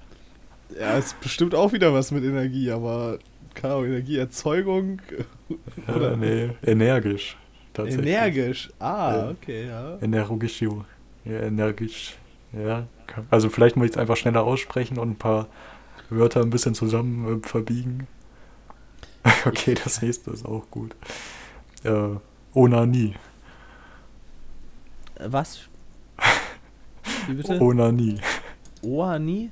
Ja, 0.78 0.96
ist 0.98 1.20
bestimmt 1.20 1.54
auch 1.54 1.72
wieder 1.72 1.92
was 1.92 2.10
mit 2.10 2.24
Energie, 2.24 2.70
aber 2.70 3.18
keine 3.54 3.74
Ahnung, 3.74 3.86
Energieerzeugung. 3.86 5.00
Oder 5.88 6.16
nee, 6.16 6.50
energisch. 6.64 7.36
Tatsächlich. 7.72 8.06
Energisch. 8.06 8.70
Ah, 8.78 9.14
Ja. 9.16 9.30
okay, 9.30 9.66
ja. 9.66 9.98
Enerogischu. 10.00 10.82
Ja, 11.24 11.40
energisch. 11.40 12.16
Ja. 12.52 12.86
Also 13.30 13.48
vielleicht 13.48 13.76
muss 13.76 13.86
ich 13.86 13.92
es 13.92 13.96
einfach 13.96 14.16
schneller 14.16 14.42
aussprechen 14.44 14.98
und 14.98 15.10
ein 15.10 15.16
paar 15.16 15.48
Wörter 16.08 16.40
ein 16.40 16.50
bisschen 16.50 16.74
zusammen 16.74 17.42
äh, 17.42 17.46
verbiegen. 17.46 18.06
okay, 19.44 19.74
das 19.74 20.02
nächste 20.02 20.30
ist 20.30 20.46
auch 20.46 20.64
gut. 20.70 20.94
Äh, 21.84 22.16
Onanie. 22.54 23.14
Was? 25.18 25.60
Wie 27.26 27.34
bitte? 27.34 27.60
Onanie. 27.60 28.20
Oani? 28.82 29.50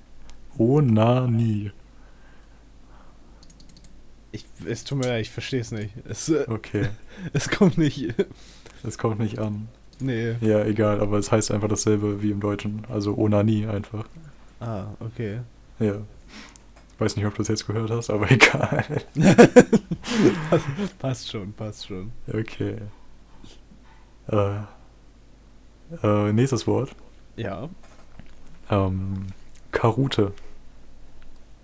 Onanie. 0.56 1.72
Ich, 4.32 4.44
es 4.66 4.84
tut 4.84 4.98
mir 4.98 5.06
leid, 5.08 5.22
ich 5.22 5.30
verstehe 5.30 5.60
es 5.60 5.72
nicht. 5.72 5.94
Es, 6.08 6.30
Okay, 6.30 6.88
es 7.32 7.48
kommt 7.50 7.78
nicht. 7.78 8.14
das 8.82 8.98
kommt 8.98 9.18
nicht 9.20 9.38
an. 9.38 9.68
Nee. 10.00 10.36
Ja, 10.40 10.64
egal, 10.64 11.00
aber 11.00 11.18
es 11.18 11.32
heißt 11.32 11.50
einfach 11.50 11.68
dasselbe 11.68 12.22
wie 12.22 12.30
im 12.30 12.40
Deutschen. 12.40 12.84
Also 12.88 13.16
Onanie 13.18 13.66
einfach. 13.66 14.06
Ah, 14.60 14.86
okay. 15.00 15.40
Ja. 15.80 15.94
Weiß 16.98 17.16
nicht, 17.16 17.26
ob 17.26 17.32
du 17.34 17.38
das 17.38 17.48
jetzt 17.48 17.66
gehört 17.66 17.90
hast, 17.90 18.10
aber 18.10 18.30
egal. 18.30 18.84
passt, 20.50 20.98
passt 20.98 21.30
schon, 21.30 21.52
passt 21.52 21.86
schon. 21.86 22.12
Okay. 22.26 22.76
Äh, 24.28 24.58
äh, 26.02 26.32
nächstes 26.32 26.66
Wort. 26.66 26.94
Ja. 27.36 27.68
Ähm, 28.70 29.26
Karute. 29.72 30.32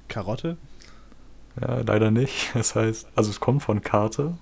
Karotte? 0.09 0.57
Ja, 1.61 1.81
leider 1.81 2.11
nicht. 2.11 2.51
Das 2.55 2.75
heißt, 2.75 3.09
also 3.15 3.31
es 3.31 3.41
kommt 3.41 3.63
von 3.63 3.83
Karte 3.83 4.37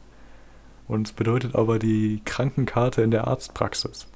und 0.89 1.09
es 1.09 1.13
bedeutet 1.13 1.55
aber 1.55 1.79
die 1.79 2.21
Krankenkarte 2.25 3.03
in 3.03 3.11
der 3.11 3.27
Arztpraxis. 3.27 4.07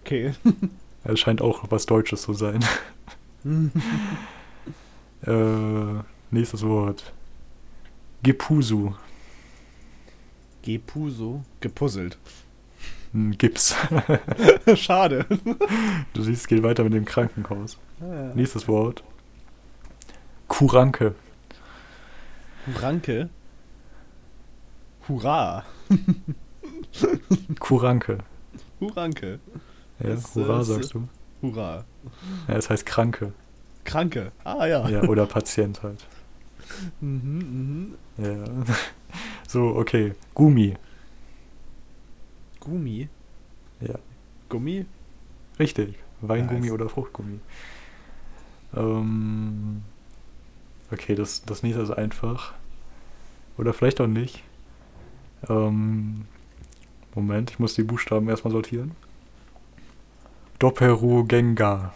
Okay. 0.00 0.34
Es 1.02 1.18
scheint 1.18 1.40
auch 1.40 1.64
was 1.70 1.86
Deutsches 1.86 2.20
zu 2.20 2.34
sein. 2.34 2.62
äh, 5.26 6.02
nächstes 6.30 6.62
Wort. 6.62 7.14
Gepusu. 8.22 8.92
Gepuso. 10.60 11.42
Gepuzzelt. 11.60 12.18
Ein 13.12 13.36
Gips. 13.38 13.74
Schade. 14.76 15.26
Du 16.12 16.22
siehst, 16.22 16.42
es 16.42 16.46
geht 16.48 16.62
weiter 16.62 16.84
mit 16.84 16.92
dem 16.92 17.04
Krankenhaus. 17.04 17.78
Ah, 18.00 18.32
Nächstes 18.34 18.66
Wort. 18.68 19.02
Kuranke. 20.48 21.14
Huranke. 22.66 23.28
Hurra. 25.08 25.64
Kuranke. 27.60 28.18
Huranke. 28.80 29.38
Ja, 30.00 30.10
Das, 30.10 30.34
Hurra 30.34 30.60
äh, 30.60 30.64
sagst 30.64 30.94
du. 30.94 31.08
Hurra. 31.42 31.84
Ja, 32.48 32.54
es 32.54 32.70
heißt 32.70 32.86
Kranke. 32.86 33.32
Kranke. 33.84 34.32
Ah 34.44 34.66
ja. 34.66 34.88
Ja, 34.88 35.02
oder 35.04 35.26
Patient 35.26 35.82
halt. 35.82 36.04
Mhm, 37.00 37.94
mhm. 38.18 38.24
Ja. 38.24 38.44
So, 39.48 39.74
okay. 39.76 40.12
Gummi. 40.34 40.74
Gummi. 42.60 43.08
Ja. 43.80 43.98
Gummi? 44.48 44.86
Richtig. 45.58 45.98
Weingummi 46.20 46.60
Nice. 46.60 46.72
oder 46.72 46.88
Fruchtgummi. 46.88 47.40
Ähm, 48.76 49.82
okay, 50.92 51.14
das, 51.14 51.42
das 51.44 51.62
nächste 51.62 51.82
ist 51.82 51.90
einfach. 51.90 52.54
Oder 53.58 53.72
vielleicht 53.72 54.00
auch 54.00 54.06
nicht. 54.06 54.42
Ähm, 55.48 56.26
Moment, 57.14 57.50
ich 57.50 57.58
muss 57.58 57.74
die 57.74 57.82
Buchstaben 57.82 58.28
erstmal 58.28 58.52
sortieren. 58.52 58.92
Doppelrogenga. 60.58 61.92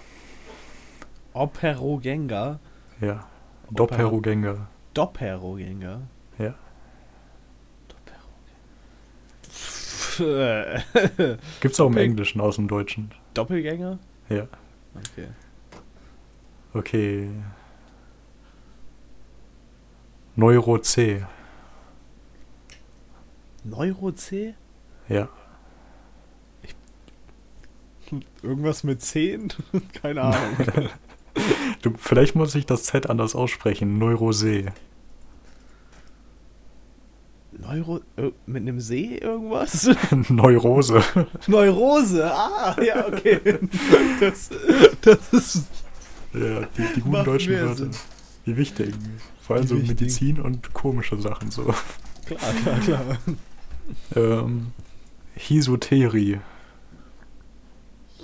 Operogenga. 1.34 2.58
Ja. 3.00 3.26
Doppelrogenga. 3.70 4.68
Doppelrogenga. 4.94 6.00
Ja. 6.38 6.54
Doppelrogenga. 7.88 8.24
Gibt's 11.60 11.80
auch 11.80 11.88
im 11.88 11.96
Englischen 11.96 12.40
aus 12.40 12.56
dem 12.56 12.68
Deutschen. 12.68 13.10
Doppelgänger? 13.34 13.98
Ja. 14.28 14.46
Okay. 14.94 15.28
Okay. 16.72 17.30
Neuro 20.36 20.78
C. 20.78 21.24
Neuro 23.62 24.12
C? 24.12 24.54
Ja. 25.08 25.28
Irgendwas 28.42 28.84
mit 28.84 29.02
10? 29.02 29.52
Keine 30.02 30.22
Ahnung. 30.22 30.56
Du, 31.82 31.92
vielleicht 31.98 32.36
muss 32.36 32.54
ich 32.54 32.64
das 32.64 32.84
Z 32.84 33.10
anders 33.10 33.34
aussprechen. 33.34 33.98
Neurosee. 33.98 34.66
Neuro. 37.72 38.00
Äh, 38.16 38.30
mit 38.46 38.62
einem 38.62 38.80
See 38.80 39.16
irgendwas? 39.16 39.88
Neurose. 40.28 41.02
Neurose! 41.46 42.24
Ah, 42.32 42.76
ja, 42.82 43.06
okay. 43.06 43.40
Das, 44.20 44.50
das 45.00 45.32
ist. 45.32 45.66
Ja, 46.32 46.60
die, 46.76 46.94
die 46.96 47.00
guten 47.00 47.24
deutschen 47.24 47.52
Wörter. 47.54 47.76
Sinn. 47.76 47.90
Die 48.46 48.56
wichtigen. 48.56 49.20
Vor 49.40 49.56
allem 49.56 49.64
Die 49.64 49.68
so 49.68 49.74
wichtigen. 49.76 50.00
Medizin 50.00 50.40
und 50.40 50.72
komische 50.74 51.20
Sachen 51.20 51.50
so. 51.50 51.74
Klar, 52.26 52.52
klar, 52.62 52.80
klar. 52.80 53.18
Ähm, 54.16 54.72
Hisoteri. 55.36 56.40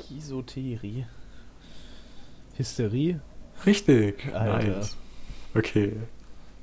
Hysoterie. 0.08 1.06
Hysterie? 2.56 3.20
Richtig. 3.66 4.32
Alter. 4.34 4.78
Nice. 4.78 4.96
Okay. 5.54 5.92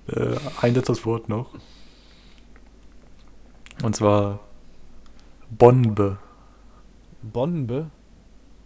Äh, 0.08 0.36
ein 0.62 0.74
letztes 0.74 1.06
Wort 1.06 1.30
noch. 1.30 1.54
Und 3.84 3.96
zwar 3.96 4.40
Bombe. 5.50 6.18
Bombe? 7.22 7.90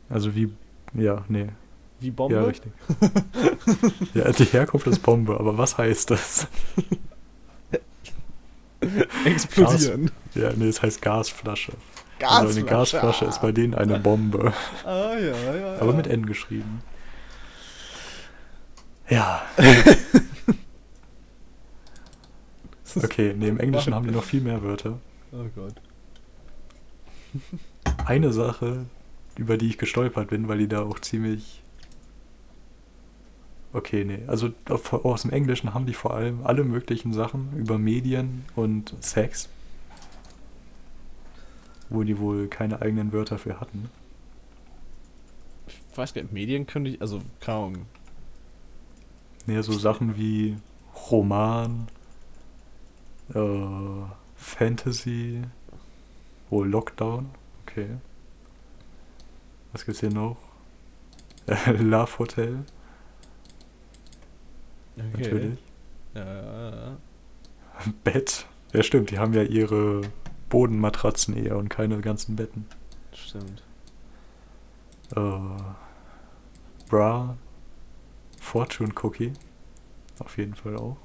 Also 0.10 0.36
wie. 0.36 0.52
Ja, 0.94 1.24
nee. 1.28 1.48
Wie 2.00 2.12
Bombe? 2.12 2.36
Ja, 2.36 2.44
richtig. 2.44 2.72
ja, 4.14 4.32
die 4.32 4.46
Herkunft 4.46 4.88
ist 4.88 5.04
Bombe, 5.04 5.40
aber 5.40 5.58
was 5.58 5.78
heißt 5.78 6.12
das? 6.12 6.48
Explodieren. 9.26 10.10
Ja, 10.34 10.52
nee, 10.56 10.68
es 10.68 10.82
heißt 10.82 11.02
Gasflasche. 11.02 11.74
Also 12.24 12.58
eine 12.58 12.68
Gasflasche 12.68 13.26
ist 13.26 13.42
bei 13.42 13.52
denen 13.52 13.76
eine 13.76 14.00
Bombe. 14.00 14.54
Ah, 14.84 15.14
ja, 15.14 15.56
ja. 15.56 15.76
Aber 15.80 15.92
ja. 15.92 15.98
mit 15.98 16.08
N 16.08 16.26
geschrieben. 16.26 16.82
Ja. 19.10 19.42
Okay, 22.96 23.34
nee, 23.38 23.48
im 23.48 23.60
Englischen 23.60 23.94
haben 23.94 24.06
die 24.06 24.14
noch 24.14 24.24
viel 24.24 24.42
mehr 24.42 24.64
Wörter. 24.64 25.00
Oh 25.32 25.46
Gott. 25.56 25.76
Eine 28.06 28.34
Sache, 28.34 28.86
über 29.38 29.58
die 29.58 29.68
ich 29.68 29.78
gestolpert 29.78 30.30
bin, 30.30 30.48
weil 30.48 30.58
die 30.58 30.68
da 30.68 30.82
auch 30.84 31.00
ziemlich. 31.00 31.62
Okay, 33.74 34.04
nee. 34.04 34.20
Also 34.28 34.52
aus 34.68 35.22
dem 35.22 35.32
Englischen 35.32 35.74
haben 35.74 35.86
die 35.86 35.94
vor 35.94 36.14
allem 36.14 36.46
alle 36.46 36.64
möglichen 36.64 37.14
Sachen 37.14 37.56
über 37.56 37.78
Medien 37.78 38.44
und 38.56 38.94
Sex. 39.00 39.48
Wo 41.90 42.04
die 42.04 42.20
wohl 42.20 42.48
keine 42.48 42.82
eigenen 42.82 43.14
Wörter 43.14 43.38
für 43.38 43.60
hatten. 43.62 43.90
Ich 45.68 45.98
weiß 45.98 46.14
gar 46.14 46.22
nicht, 46.22 46.34
Medien 46.34 46.68
könnte 46.68 46.90
ich, 46.90 47.02
also 47.02 47.22
kaum. 47.40 47.86
Nee, 49.46 49.62
so 49.62 49.74
Sachen 49.74 50.18
wie 50.18 50.58
Roman, 51.10 51.88
äh, 53.34 54.06
Fantasy, 54.36 55.42
oh, 56.50 56.64
Lockdown, 56.64 57.30
okay. 57.64 57.88
Was 59.72 59.86
gibt's 59.86 60.02
hier 60.02 60.12
noch? 60.12 60.38
Love 61.80 62.20
Hotel, 62.20 62.66
Okay. 64.98 65.22
natürlich. 65.24 65.60
Ja, 66.14 66.26
ja, 66.26 66.70
ja. 66.70 66.98
Bett, 68.04 68.46
ja 68.74 68.84
stimmt, 68.84 69.12
die 69.12 69.18
haben 69.20 69.34
ja 69.34 69.44
ihre 69.44 70.02
Bodenmatratzen 70.50 71.36
eher 71.36 71.58
und 71.58 71.70
keine 71.70 72.00
ganzen 72.02 72.36
Betten. 72.36 72.66
Stimmt. 73.14 73.64
Äh, 75.16 75.30
Bra, 76.90 77.38
Fortune 78.40 78.94
Cookie, 79.02 79.34
auf 80.20 80.38
jeden 80.38 80.56
Fall 80.56 80.76
auch. 80.76 80.98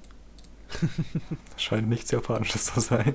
Scheint 1.57 1.89
nichts 1.89 2.11
Japanisches 2.11 2.67
zu 2.67 2.81
sein. 2.81 3.15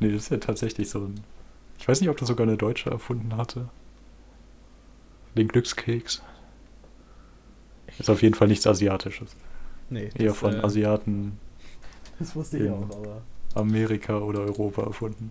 nee, 0.00 0.12
das 0.12 0.24
ist 0.24 0.30
ja 0.30 0.38
tatsächlich 0.38 0.90
so 0.90 1.00
ein. 1.00 1.20
Ich 1.78 1.88
weiß 1.88 2.00
nicht, 2.00 2.10
ob 2.10 2.16
das 2.16 2.28
sogar 2.28 2.46
eine 2.46 2.56
Deutsche 2.56 2.90
erfunden 2.90 3.36
hatte. 3.36 3.68
Den 5.36 5.48
Glückskeks. 5.48 6.22
Ist 7.98 8.10
auf 8.10 8.22
jeden 8.22 8.34
Fall 8.34 8.48
nichts 8.48 8.66
Asiatisches. 8.66 9.36
Nee. 9.90 10.10
Eher 10.14 10.28
das, 10.28 10.38
von 10.38 10.54
äh, 10.54 10.62
Asiaten 10.62 11.38
Das 12.18 12.34
wusste 12.34 12.58
ich 12.58 12.70
auch, 12.70 12.84
aber. 12.84 13.22
Amerika 13.54 14.18
oder 14.18 14.40
Europa 14.40 14.82
erfunden. 14.82 15.30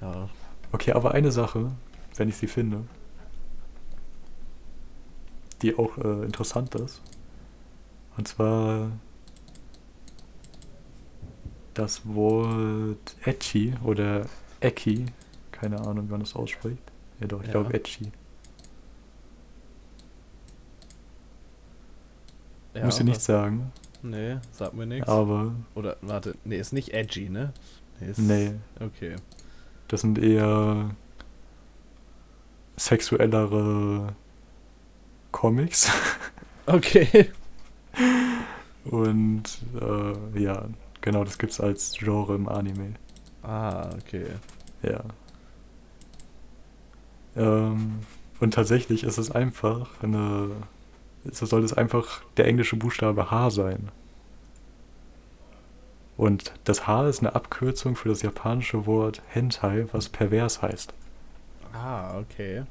Ja. 0.00 0.28
Okay, 0.72 0.92
aber 0.92 1.12
eine 1.12 1.32
Sache, 1.32 1.72
wenn 2.16 2.28
ich 2.28 2.36
sie 2.36 2.46
finde, 2.46 2.84
die 5.62 5.76
auch 5.76 5.98
äh, 5.98 6.24
interessant 6.24 6.74
ist. 6.74 7.02
Und 8.16 8.28
zwar 8.28 8.90
das 11.78 12.02
Wort 12.06 13.16
Etchi 13.24 13.74
oder 13.84 14.26
Eki. 14.60 15.06
Keine 15.52 15.80
Ahnung, 15.80 16.06
wie 16.08 16.10
man 16.12 16.20
das 16.20 16.34
ausspricht. 16.36 16.82
Ja 17.20 17.26
doch, 17.26 17.40
ich 17.40 17.46
Ja. 17.46 17.52
glaube 17.52 17.72
Etchi. 17.74 18.10
ja 22.74 22.84
Muss 22.84 23.00
nichts 23.02 23.20
was- 23.20 23.26
sagen, 23.26 23.72
Nee, 24.02 24.36
sagt 24.52 24.74
mir 24.74 24.86
nichts. 24.86 25.08
aber 25.08 25.52
Oder, 25.74 25.96
warte, 26.02 26.34
nee, 26.44 26.58
ist 26.58 26.72
nicht 26.72 26.92
edgy, 26.92 27.28
ne? 27.28 27.52
Nee. 28.00 28.10
Ist, 28.10 28.18
nee, 28.18 28.52
Okay. 28.80 29.16
das 29.88 30.02
sind 30.02 30.18
eher 30.18 30.90
sexuellere 32.76 34.14
Comics. 35.32 35.90
Okay. 36.68 37.30
Und 38.86 39.44
äh, 39.80 40.40
ja, 40.42 40.66
genau, 41.06 41.24
das 41.24 41.38
gibt's 41.38 41.60
als 41.60 41.92
Genre 41.92 42.34
im 42.34 42.48
Anime. 42.48 42.94
Ah, 43.42 43.88
okay. 43.96 44.26
Ja. 44.82 45.04
Ähm, 47.36 48.00
und 48.40 48.54
tatsächlich 48.54 49.04
ist 49.04 49.16
es 49.16 49.30
einfach 49.30 49.88
eine. 50.02 50.50
So 51.30 51.46
soll 51.46 51.64
es 51.64 51.72
einfach 51.72 52.22
der 52.36 52.46
englische 52.46 52.76
Buchstabe 52.76 53.30
H 53.30 53.50
sein. 53.50 53.88
Und 56.16 56.52
das 56.64 56.86
H 56.86 57.08
ist 57.08 57.20
eine 57.20 57.34
Abkürzung 57.34 57.94
für 57.94 58.08
das 58.08 58.22
japanische 58.22 58.86
Wort 58.86 59.22
Hentai, 59.28 59.86
was 59.92 60.08
pervers 60.08 60.62
heißt. 60.62 60.92
Ah, 61.72 62.18
okay. 62.18 62.64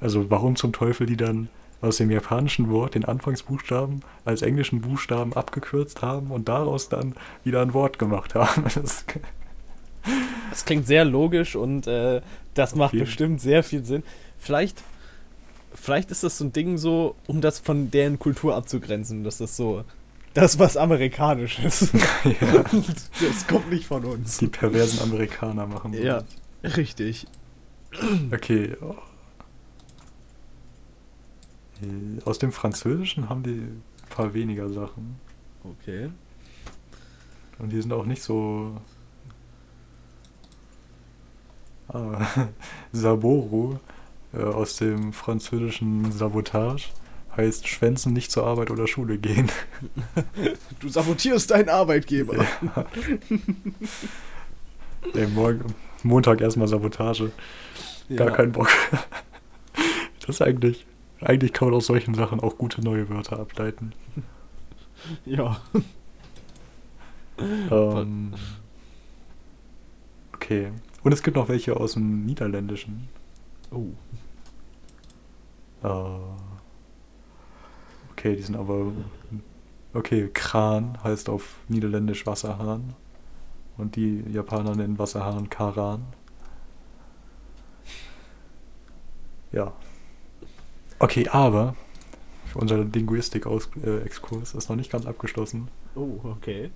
Also 0.00 0.30
warum 0.30 0.56
zum 0.56 0.72
Teufel 0.72 1.06
die 1.06 1.16
dann 1.16 1.48
aus 1.82 1.98
dem 1.98 2.10
japanischen 2.10 2.70
Wort 2.70 2.94
den 2.94 3.04
Anfangsbuchstaben 3.04 4.02
als 4.24 4.40
englischen 4.42 4.80
Buchstaben 4.80 5.34
abgekürzt 5.34 6.00
haben 6.00 6.30
und 6.30 6.48
daraus 6.48 6.88
dann 6.88 7.14
wieder 7.44 7.60
ein 7.60 7.74
Wort 7.74 7.98
gemacht 7.98 8.34
haben. 8.34 8.64
Das, 8.74 9.04
Das 10.50 10.64
klingt 10.64 10.86
sehr 10.86 11.04
logisch 11.04 11.54
und 11.56 11.86
äh, 11.86 12.22
das 12.54 12.74
macht 12.74 12.92
jeden- 12.94 13.04
bestimmt 13.04 13.40
sehr 13.40 13.62
viel 13.62 13.84
Sinn. 13.84 14.02
Vielleicht, 14.38 14.82
vielleicht 15.74 16.10
ist 16.10 16.24
das 16.24 16.38
so 16.38 16.44
ein 16.44 16.52
Ding 16.52 16.76
so, 16.78 17.14
um 17.26 17.40
das 17.40 17.58
von 17.58 17.90
deren 17.90 18.18
Kultur 18.18 18.54
abzugrenzen, 18.56 19.22
dass 19.24 19.38
das 19.38 19.56
so 19.56 19.84
das 20.34 20.58
was 20.58 20.76
amerikanisches. 20.76 21.92
ja, 22.24 22.64
das 23.20 23.46
kommt 23.46 23.70
nicht 23.70 23.86
von 23.86 24.04
uns. 24.04 24.38
die 24.38 24.46
perversen 24.48 25.00
Amerikaner 25.00 25.66
machen. 25.66 25.92
Ja, 25.92 26.22
richtig. 26.64 27.26
Okay. 28.32 28.74
Aus 32.24 32.38
dem 32.38 32.52
Französischen 32.52 33.28
haben 33.28 33.42
die 33.42 33.50
ein 33.60 33.82
paar 34.10 34.34
weniger 34.34 34.68
Sachen. 34.68 35.16
Okay. 35.64 36.10
Und 37.58 37.70
die 37.70 37.80
sind 37.80 37.92
auch 37.92 38.04
nicht 38.06 38.22
so. 38.22 38.76
Ah, 41.88 42.26
Saboro 42.92 43.78
äh, 44.32 44.42
aus 44.42 44.76
dem 44.76 45.12
französischen 45.12 46.10
Sabotage 46.12 46.88
heißt 47.36 47.66
Schwänzen 47.66 48.12
nicht 48.12 48.30
zur 48.30 48.46
Arbeit 48.46 48.70
oder 48.70 48.86
Schule 48.86 49.18
gehen. 49.18 49.50
Du 50.80 50.88
sabotierst 50.88 51.50
deinen 51.52 51.68
Arbeitgeber. 51.68 52.36
Ja. 52.44 52.86
Ey, 55.14 55.26
morgen, 55.28 55.74
Montag 56.02 56.40
erstmal 56.40 56.66
Sabotage. 56.68 57.30
Gar 58.16 58.28
Ja. 58.28 58.34
keinen 58.34 58.52
Bock. 58.52 58.68
Das 60.26 60.40
eigentlich. 60.40 60.86
Eigentlich 61.24 61.52
kann 61.52 61.68
man 61.68 61.76
aus 61.76 61.86
solchen 61.86 62.14
Sachen 62.14 62.40
auch 62.40 62.58
gute 62.58 62.82
neue 62.82 63.08
Wörter 63.08 63.38
ableiten. 63.38 63.92
Ja. 65.24 65.60
Ähm, 67.70 68.34
okay. 70.34 70.70
Und 71.02 71.12
es 71.12 71.24
gibt 71.24 71.36
noch 71.36 71.48
welche 71.48 71.76
aus 71.76 71.94
dem 71.94 72.24
Niederländischen. 72.24 73.08
Oh. 73.72 73.88
Äh, 75.82 76.20
okay, 78.12 78.36
die 78.36 78.42
sind 78.42 78.54
aber. 78.54 78.92
Okay, 79.94 80.30
Kran 80.32 81.02
heißt 81.02 81.28
auf 81.28 81.56
Niederländisch 81.68 82.26
Wasserhahn. 82.26 82.94
Und 83.76 83.96
die 83.96 84.22
Japaner 84.30 84.76
nennen 84.76 84.98
Wasserhahn 84.98 85.50
Karan. 85.50 86.04
Ja. 89.50 89.72
Okay, 91.02 91.28
aber 91.28 91.74
unser 92.54 92.84
Linguistik-Exkurs 92.84 94.54
ist 94.54 94.68
noch 94.68 94.76
nicht 94.76 94.92
ganz 94.92 95.04
abgeschlossen. 95.04 95.66
Oh, 95.96 96.20
okay. 96.22 96.70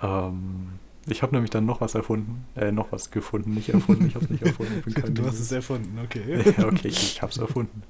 Ähm, 0.00 0.68
ich 1.08 1.22
habe 1.22 1.34
nämlich 1.34 1.50
dann 1.50 1.66
noch 1.66 1.80
was 1.80 1.96
erfunden. 1.96 2.46
Äh, 2.54 2.70
noch 2.70 2.92
was 2.92 3.10
gefunden. 3.10 3.54
Nicht 3.54 3.70
erfunden, 3.70 4.06
ich 4.06 4.14
habe 4.14 4.26
es 4.26 4.30
nicht 4.30 4.44
erfunden. 4.44 4.84
Du 4.86 5.26
hast 5.26 5.40
es 5.40 5.50
Linguist. 5.50 5.52
erfunden, 5.52 5.98
okay. 6.04 6.54
Ja, 6.56 6.68
okay, 6.68 6.86
ich 6.86 7.20
hab's 7.20 7.38
erfunden. 7.38 7.82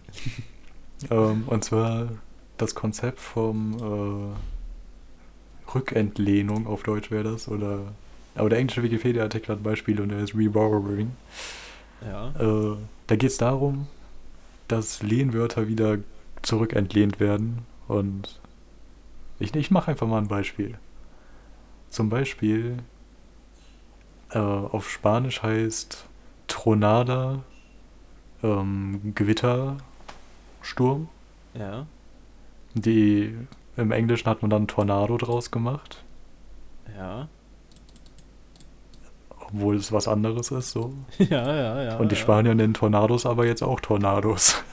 ähm, 1.10 1.44
und 1.46 1.62
zwar 1.62 2.08
das 2.56 2.74
Konzept 2.74 3.20
vom 3.20 4.34
äh, 5.68 5.70
Rückentlehnung, 5.74 6.66
auf 6.66 6.82
Deutsch 6.82 7.10
wäre 7.10 7.24
das, 7.24 7.46
oder. 7.46 7.92
Aber 8.36 8.48
der 8.48 8.58
englische 8.58 8.82
Wikipedia-Artikel 8.82 9.50
hat 9.50 9.60
ein 9.60 9.64
Beispiel 9.64 10.00
und 10.00 10.08
der 10.08 10.20
ist 10.20 10.34
Reborrowing. 10.34 11.10
Ja. 12.04 12.28
Äh, 12.38 12.76
da 13.06 13.16
geht 13.16 13.30
es 13.30 13.38
darum, 13.38 13.86
dass 14.68 15.02
Lehnwörter 15.02 15.68
wieder 15.68 15.98
zurückentlehnt 16.42 17.20
werden. 17.20 17.66
Und 17.88 18.40
ich, 19.38 19.54
ich 19.54 19.70
mache 19.70 19.90
einfach 19.90 20.06
mal 20.06 20.18
ein 20.18 20.28
Beispiel. 20.28 20.78
Zum 21.90 22.08
Beispiel 22.08 22.78
äh, 24.30 24.38
auf 24.38 24.90
Spanisch 24.90 25.42
heißt 25.42 26.06
Tronada 26.48 27.42
ähm, 28.42 29.12
Gewitter, 29.14 29.76
Sturm. 30.62 31.08
Ja. 31.54 31.86
Die 32.74 33.34
im 33.76 33.92
Englischen 33.92 34.28
hat 34.28 34.42
man 34.42 34.50
dann 34.50 34.66
Tornado 34.66 35.16
draus 35.16 35.50
gemacht, 35.50 36.02
Ja. 36.96 37.28
Obwohl 39.52 39.76
es 39.76 39.92
was 39.92 40.08
anderes 40.08 40.50
ist 40.50 40.70
so. 40.70 40.92
Ja, 41.18 41.54
ja, 41.54 41.82
ja. 41.82 41.96
Und 41.96 42.10
die 42.12 42.16
ja. 42.16 42.20
Spanier 42.20 42.54
nennen 42.54 42.74
Tornados 42.74 43.26
aber 43.26 43.46
jetzt 43.46 43.62
auch 43.62 43.80
Tornados. 43.80 44.56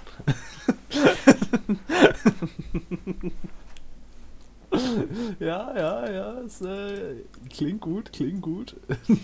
Ja, 5.39 5.71
ja, 5.75 6.11
ja. 6.11 6.39
Es, 6.39 6.61
äh, 6.61 7.15
klingt 7.49 7.81
gut, 7.81 8.11
klingt 8.13 8.41
gut. 8.41 8.75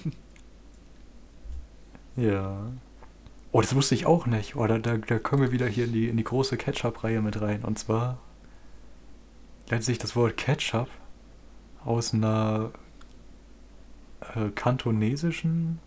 Ja. 2.16 2.72
Oh, 3.54 3.62
das 3.62 3.74
wusste 3.76 3.96
ich 3.96 4.06
auch 4.06 4.26
nicht. 4.26 4.58
Oder 4.58 4.78
da, 4.78 4.98
da 4.98 5.20
können 5.20 5.42
wir 5.42 5.52
wieder 5.54 5.68
hier 5.68 5.86
in 5.86 5.94
die, 5.94 6.10
in 6.10 6.18
die 6.18 6.24
große 6.26 6.58
Ketchup-Reihe 6.58 7.22
mit 7.22 7.40
rein. 7.40 7.64
Und 7.64 7.80
zwar 7.80 8.18
leitet 9.70 9.86
sich 9.86 10.00
das 10.00 10.18
Wort 10.18 10.36
Ketchup 10.36 10.90
aus 11.86 12.14
einer 12.14 12.72
äh, 14.36 14.50
kantonesischen 14.54 15.80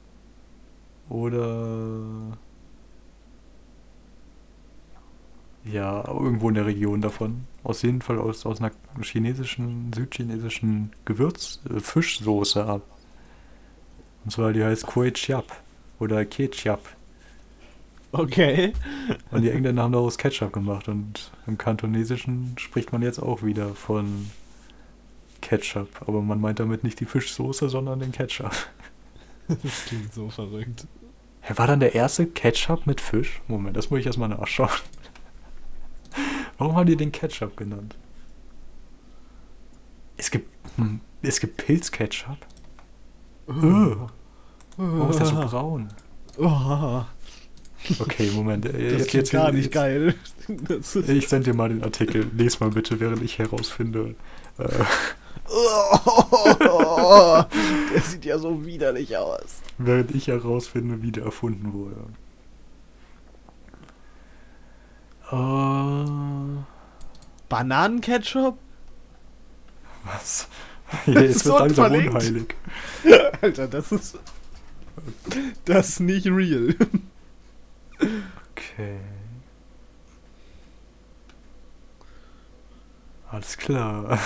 oder 1.09 2.39
ja, 5.65 6.05
irgendwo 6.09 6.49
in 6.49 6.55
der 6.57 6.67
Region 6.67 7.01
davon. 7.01 7.45
Aus 7.63 7.83
jeden 7.83 8.03
Fall 8.03 8.19
aus, 8.19 8.45
aus 8.47 8.61
einer 8.61 8.73
chinesischen, 9.01 9.93
südchinesischen 9.95 10.93
Gewürz, 11.05 11.61
äh, 11.71 11.81
Fischsoße 11.81 12.65
ab. 12.65 12.83
Und 14.25 14.31
zwar 14.31 14.53
die 14.53 14.65
heißt 14.65 14.87
Kue 14.87 15.13
Chiap 15.13 15.45
oder 15.99 16.25
Ketchup. 16.25 16.81
Okay. 18.13 18.73
Und 19.31 19.43
die 19.43 19.51
Engländer 19.51 19.83
haben 19.83 19.93
daraus 19.93 20.19
Ketchup 20.19 20.53
gemacht 20.53 20.89
und 20.89 21.31
im 21.47 21.57
Kantonesischen 21.57 22.55
spricht 22.59 22.93
man 22.93 23.03
jetzt 23.03 23.19
auch 23.19 23.43
wieder 23.43 23.75
von 23.75 24.31
Ketchup. 25.43 25.89
Aber 26.07 26.23
man 26.23 26.41
meint 26.41 26.59
damit 26.61 26.83
nicht 26.85 26.99
die 27.01 27.05
Fischsoße, 27.05 27.69
sondern 27.69 28.01
den 28.01 28.13
Ketchup. 28.13 28.53
Das 29.49 29.85
klingt 29.87 30.15
so 30.15 30.31
verrückt. 30.31 30.87
Hä, 31.43 31.53
war 31.57 31.67
dann 31.67 31.81
der 31.81 31.95
erste 31.95 32.27
Ketchup 32.27 32.87
mit 32.87 33.01
Fisch? 33.01 33.43
Moment, 33.49 33.77
das 33.77 33.91
muss 33.91 34.01
ich 34.01 34.07
erstmal 34.07 34.29
nachschauen. 34.31 34.71
Warum 36.57 36.77
haben 36.77 36.87
die 36.87 36.97
den 36.97 37.13
Ketchup 37.13 37.57
genannt? 37.57 37.97
Es 40.17 40.31
gibt, 40.31 40.49
hm, 40.77 41.01
es 41.23 41.41
gibt 41.41 41.57
Pilzketchup. 41.59 42.39
Äh, 43.49 43.53
Warum 44.77 45.11
ist 45.11 45.19
der 45.19 45.27
so 45.27 45.35
braun? 45.35 45.89
Oh, 46.39 47.03
Okay, 47.99 48.31
Moment. 48.33 48.65
äh, 48.67 48.97
das 48.97 49.09
klingt 49.09 49.31
gar 49.31 49.51
nicht 49.51 49.73
geil. 49.73 50.15
Das 50.47 50.95
ist, 50.97 51.09
Ich 51.09 51.29
sende 51.29 51.51
dir 51.51 51.57
mal 51.57 51.69
den 51.69 51.83
Artikel. 51.83 52.31
Lies 52.37 52.61
mal 52.61 52.71
bitte, 52.71 53.01
während 53.01 53.23
ich 53.23 53.39
herausfinde. 53.39 54.15
Äh, 54.59 54.69
oh, 55.49 57.43
der 57.95 58.01
sieht 58.03 58.25
ja 58.25 58.39
so 58.39 58.65
widerlich 58.65 59.17
aus. 59.17 59.61
während 59.79 60.11
ich 60.15 60.29
herausfinde, 60.29 61.03
wie 61.03 61.13
der 61.13 61.25
erfunden 61.25 61.73
wurde. 61.73 61.97
Äh, 65.31 66.63
Bananenketchup? 67.49 68.59
was? 70.05 70.49
Jetzt 71.07 71.45
So 71.45 71.51
wird 71.51 71.61
langsam 71.77 71.87
verlinkt. 71.87 72.15
unheilig. 72.15 72.55
Alter, 73.43 73.69
das 73.69 73.93
ist. 73.93 74.19
Das 75.65 75.89
ist 75.91 76.01
nicht 76.01 76.27
real. 76.27 76.75
Okay. 77.99 78.99
Alles 83.31 83.57
klar. 83.57 84.19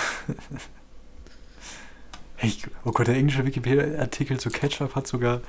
Hey, 2.39 2.53
oh 2.85 2.91
Gott, 2.91 3.07
der 3.07 3.15
englische 3.15 3.43
Wikipedia-Artikel 3.45 4.39
zu 4.39 4.51
Ketchup 4.51 4.93
hat 4.93 5.07
sogar 5.07 5.41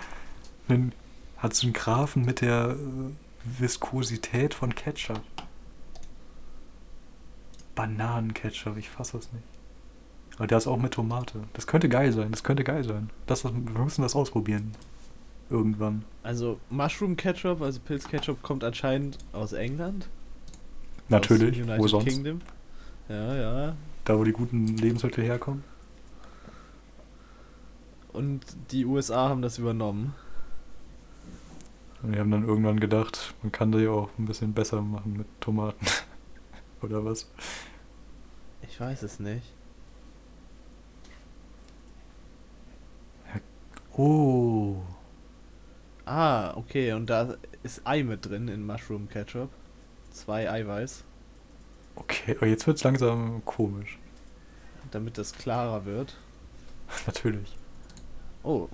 einen, 0.69 0.93
hat 1.37 1.55
so 1.55 1.67
einen 1.67 1.75
Graphen 1.75 2.25
mit 2.25 2.41
der 2.41 2.71
äh, 2.71 3.61
Viskosität 3.61 4.55
von 4.55 4.75
Ketchup. 4.75 5.21
Bananenketchup, 7.75 8.79
ich 8.79 8.89
fasse 8.89 9.19
das 9.19 9.31
nicht. 9.35 9.45
Aber 10.39 10.47
der 10.47 10.57
ist 10.57 10.67
auch 10.67 10.79
mit 10.79 10.95
Tomate. 10.95 11.45
Das 11.53 11.67
könnte 11.67 11.91
geil 11.91 12.11
sein, 12.13 12.31
das 12.31 12.43
könnte 12.43 12.65
geil 12.65 12.85
sein. 12.85 13.11
Das, 13.27 13.45
wir 13.45 13.53
müssen 13.53 14.01
das 14.01 14.17
ausprobieren. 14.17 14.73
Irgendwann. 15.51 16.05
Also, 16.23 16.59
Mushroom 16.71 17.17
Ketchup, 17.17 17.61
also 17.61 17.81
Pilzketchup, 17.81 18.43
kommt 18.43 18.65
anscheinend 18.65 19.19
aus 19.33 19.53
England. 19.53 20.09
Natürlich, 21.11 21.63
Aus 21.69 21.79
wo 21.79 21.89
sonst? 21.89 22.07
Kingdom. 22.07 22.41
Ja, 23.11 23.35
ja. 23.35 23.77
Da, 24.05 24.19
wo 24.19 24.25
die 24.25 24.33
guten 24.33 24.77
Lebensmittel 24.77 25.25
herkommen. 25.25 25.65
Und 28.19 28.41
die 28.73 28.85
USA 28.85 29.29
haben 29.29 29.43
das 29.43 29.59
übernommen. 29.59 30.13
Und 32.03 32.15
wir 32.15 32.19
haben 32.19 32.33
dann 32.33 32.45
irgendwann 32.45 32.81
gedacht, 32.81 33.33
man 33.43 33.53
kann 33.53 33.71
die 33.71 33.87
auch 33.87 34.11
ein 34.19 34.25
bisschen 34.25 34.55
besser 34.55 34.83
machen 34.83 35.13
mit 35.19 35.29
Tomaten. 35.41 35.87
Oder 36.83 37.05
was? 37.05 37.31
Ich 38.63 38.81
weiß 38.81 39.05
es 39.05 39.21
nicht. 39.21 39.55
Oh. 43.97 44.83
Ah, 46.05 46.57
okay, 46.57 46.93
und 46.95 47.07
da 47.09 47.37
ist 47.63 47.87
Ei 47.87 48.03
mit 48.03 48.27
drin 48.27 48.49
in 48.49 48.67
Mushroom 48.67 49.09
Ketchup. 49.09 49.51
Zwei 50.11 50.51
Eiweiß, 50.51 51.05
Okay, 51.95 52.35
aber 52.37 52.47
jetzt 52.49 52.67
wird's 52.67 52.83
langsam 52.83 53.45
komisch. 53.45 54.01
damit 54.91 55.19
das 55.19 55.33
klarer 55.35 55.85
wird. 55.85 56.17
Natürlich. 57.07 57.57
Oh. 58.43 58.69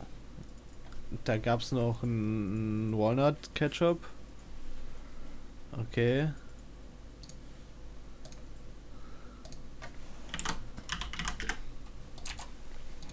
Da 1.25 1.39
gab's 1.39 1.73
noch 1.73 2.03
einen 2.03 2.97
Walnut 2.99 3.37
Ketchup. 3.55 4.01
Okay. 5.73 6.29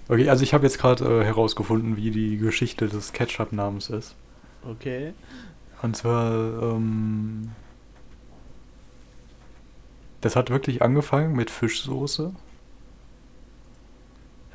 Okay, 0.08 0.30
also 0.30 0.44
ich 0.44 0.54
habe 0.54 0.66
jetzt 0.66 0.78
gerade 0.78 1.22
äh, 1.22 1.24
herausgefunden, 1.24 1.96
wie 1.96 2.12
die 2.12 2.38
Geschichte 2.38 2.88
des 2.90 3.14
Ketchup-Namens 3.14 3.90
ist. 3.90 4.16
Okay. 4.68 5.14
Und 5.82 5.96
zwar, 5.96 6.34
ähm, 6.62 7.52
das 10.20 10.36
hat 10.36 10.50
wirklich 10.50 10.82
angefangen 10.82 11.34
mit 11.34 11.50
Fischsoße. 11.50 12.34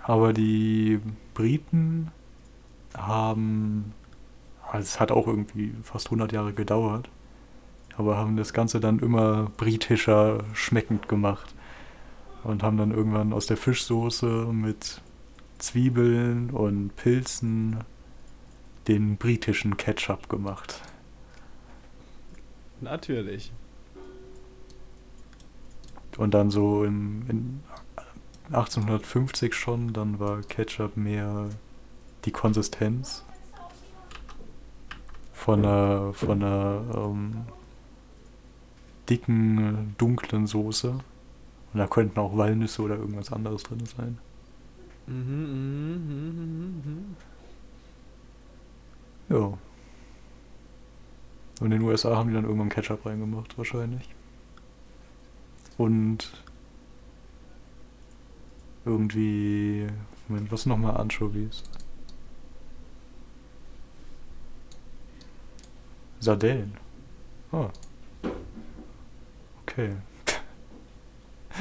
Aber 0.03 0.33
die 0.33 1.01
Briten 1.37 2.11
haben, 2.97 3.93
also 4.67 4.85
es 4.85 4.99
hat 4.99 5.13
auch 5.13 5.27
irgendwie 5.27 5.75
fast 5.83 6.07
100 6.07 6.33
Jahre 6.33 6.55
gedauert, 6.55 7.11
aber 7.99 8.17
haben 8.17 8.39
das 8.39 8.55
Ganze 8.55 8.81
dann 8.81 9.01
immer 9.01 9.51
britischer 9.59 10.45
schmeckend 10.55 11.09
gemacht. 11.09 11.55
Und 12.43 12.63
haben 12.63 12.77
dann 12.77 12.93
irgendwann 12.93 13.33
aus 13.33 13.47
der 13.47 13.57
Fischsoße 13.57 14.49
mit 14.53 15.03
Zwiebeln 15.59 16.51
und 16.51 16.95
Pilzen 16.95 17.79
den 18.87 19.17
britischen 19.17 19.77
Ketchup 19.77 20.29
gemacht. 20.29 20.81
Natürlich. 22.81 23.53
Und 26.17 26.35
dann 26.35 26.51
so 26.51 26.85
im, 26.85 27.25
in 27.29 27.61
1850 28.47 29.55
schon, 29.55 29.93
dann 29.93 30.19
war 30.19 30.41
Ketchup 30.43 30.97
mehr 30.97 31.49
die 32.25 32.31
Konsistenz 32.31 33.25
von 35.33 35.65
einer, 35.65 36.13
von 36.13 36.43
einer 36.43 36.83
ähm, 36.95 37.47
dicken, 39.09 39.95
dunklen 39.99 40.47
Soße. 40.47 40.91
Und 40.91 41.79
da 41.79 41.87
könnten 41.87 42.19
auch 42.19 42.37
Walnüsse 42.37 42.83
oder 42.83 42.97
irgendwas 42.97 43.33
anderes 43.33 43.63
drin 43.65 43.85
sein. 43.87 44.19
Mhm, 45.07 45.15
mhm, 45.15 46.07
mhm, 46.09 46.83
mhm. 46.85 47.17
Ja. 49.29 49.59
Und 51.59 51.67
in 51.67 51.71
den 51.71 51.83
USA 51.83 52.17
haben 52.17 52.29
die 52.29 52.35
dann 52.35 52.45
irgendwann 52.45 52.69
Ketchup 52.69 53.07
reingemacht, 53.07 53.57
wahrscheinlich. 53.59 54.09
Und 55.79 56.33
irgendwie. 58.87 59.87
Moment, 60.29 60.51
was 60.51 60.65
nochmal 60.65 60.97
Anchovies? 60.97 61.63
Sardellen. 66.21 66.79
Ah. 67.53 67.69
Okay. 69.63 69.91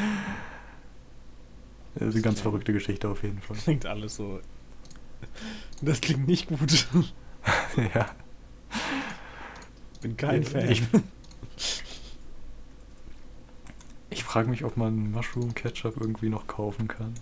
Das 1.98 2.10
ist 2.10 2.16
eine 2.16 2.24
ganz 2.24 2.42
verrückte 2.42 2.74
Geschichte 2.74 3.08
auf 3.08 3.24
jeden 3.24 3.40
Fall. 3.40 3.56
Klingt 3.56 3.86
alles 3.86 4.18
so. 4.18 4.42
Das 5.82 6.02
klingt 6.02 6.28
nicht 6.28 6.50
gut. 6.50 6.88
ja. 7.96 8.14
Bin 10.02 10.18
kein 10.18 10.44
Fan. 10.44 10.70
Ich, 10.70 10.84
ich 11.56 11.84
frage 14.36 14.50
mich, 14.50 14.66
ob 14.66 14.76
man 14.76 15.12
Mushroom 15.12 15.56
Ketchup 15.56 15.96
irgendwie 15.96 16.28
noch 16.28 16.46
kaufen 16.46 16.90
kann. 16.90 17.14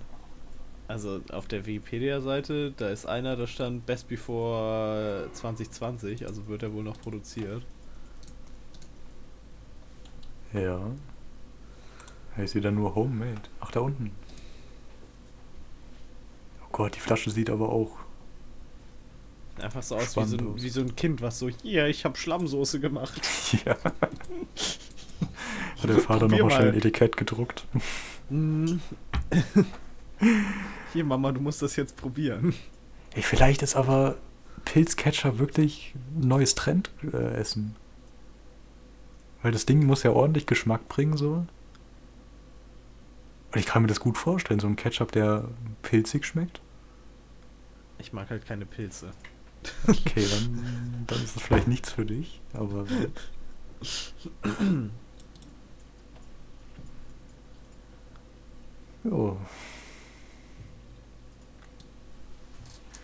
Also 0.88 1.22
auf 1.32 1.48
der 1.48 1.64
Wikipedia-Seite, 1.68 2.74
da 2.76 2.90
ist 2.90 3.06
einer, 3.06 3.36
da 3.36 3.46
stand 3.46 3.86
Best 3.86 4.08
Before 4.08 5.30
2020, 5.32 6.26
also 6.26 6.48
wird 6.48 6.64
er 6.64 6.74
wohl 6.74 6.84
noch 6.84 7.00
produziert. 7.00 7.62
Ja. 10.54 10.82
Heißt 12.36 12.56
wieder 12.56 12.72
nur 12.72 12.96
Homemade. 12.96 13.44
Ach, 13.60 13.70
da 13.70 13.82
unten. 13.82 14.10
Oh 16.64 16.70
Gott, 16.72 16.96
die 16.96 17.00
Flasche 17.00 17.30
sieht 17.30 17.52
aber 17.52 17.70
auch. 17.70 17.92
Einfach 19.62 19.84
so 19.84 19.98
aus 19.98 20.18
wie 20.18 20.26
so, 20.26 20.38
ein, 20.38 20.48
aus. 20.48 20.64
wie 20.64 20.70
so 20.70 20.82
ein 20.82 20.96
Kind, 20.96 21.22
was 21.22 21.38
so, 21.38 21.48
hier, 21.48 21.86
ich 21.86 22.06
hab 22.06 22.18
Schlammsoße 22.18 22.80
gemacht. 22.80 23.22
ja. 23.66 23.78
Hat 25.84 25.90
der 25.90 26.00
Vater 26.00 26.28
nochmal 26.28 26.52
schnell 26.52 26.70
ein. 26.70 26.78
Etikett 26.78 27.18
gedruckt. 27.18 27.66
Hier, 30.94 31.04
Mama, 31.04 31.32
du 31.32 31.42
musst 31.42 31.62
das 31.62 31.76
jetzt 31.76 31.98
probieren. 31.98 32.54
Ey, 33.14 33.22
vielleicht 33.22 33.62
ist 33.62 33.76
aber 33.76 34.16
Pilzketchup 34.66 35.40
wirklich 35.40 35.94
ein 36.16 36.28
neues 36.28 36.56
Trendessen. 36.56 37.76
Äh. 37.76 39.44
Weil 39.44 39.52
das 39.52 39.66
Ding 39.66 39.86
muss 39.86 40.04
ja 40.04 40.12
ordentlich 40.12 40.46
Geschmack 40.46 40.88
bringen, 40.88 41.18
so. 41.18 41.46
Und 43.54 43.60
ich 43.60 43.66
kann 43.66 43.82
mir 43.82 43.88
das 43.88 44.00
gut 44.00 44.18
vorstellen, 44.18 44.60
so 44.60 44.68
ein 44.68 44.76
Ketchup, 44.76 45.12
der 45.12 45.48
pilzig 45.84 46.26
schmeckt. 46.26 46.62
Ich 48.00 48.14
mag 48.14 48.30
halt 48.30 48.46
keine 48.46 48.66
Pilze. 48.66 49.12
Okay, 49.88 50.26
dann, 50.30 51.06
dann 51.08 51.24
ist 51.24 51.36
das 51.36 51.44
vielleicht 51.44 51.68
nichts 51.68 51.92
für 51.92 52.06
dich, 52.06 52.42
aber. 52.54 52.86
Jo. 59.04 59.38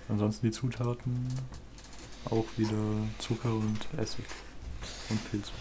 Ansonsten 0.07 0.47
die 0.47 0.51
Zutaten 0.51 1.27
auch 2.25 2.45
wieder 2.57 2.77
Zucker 3.19 3.53
und 3.53 3.79
Essig 3.97 4.25
und 5.09 5.31
Pilze. 5.31 5.51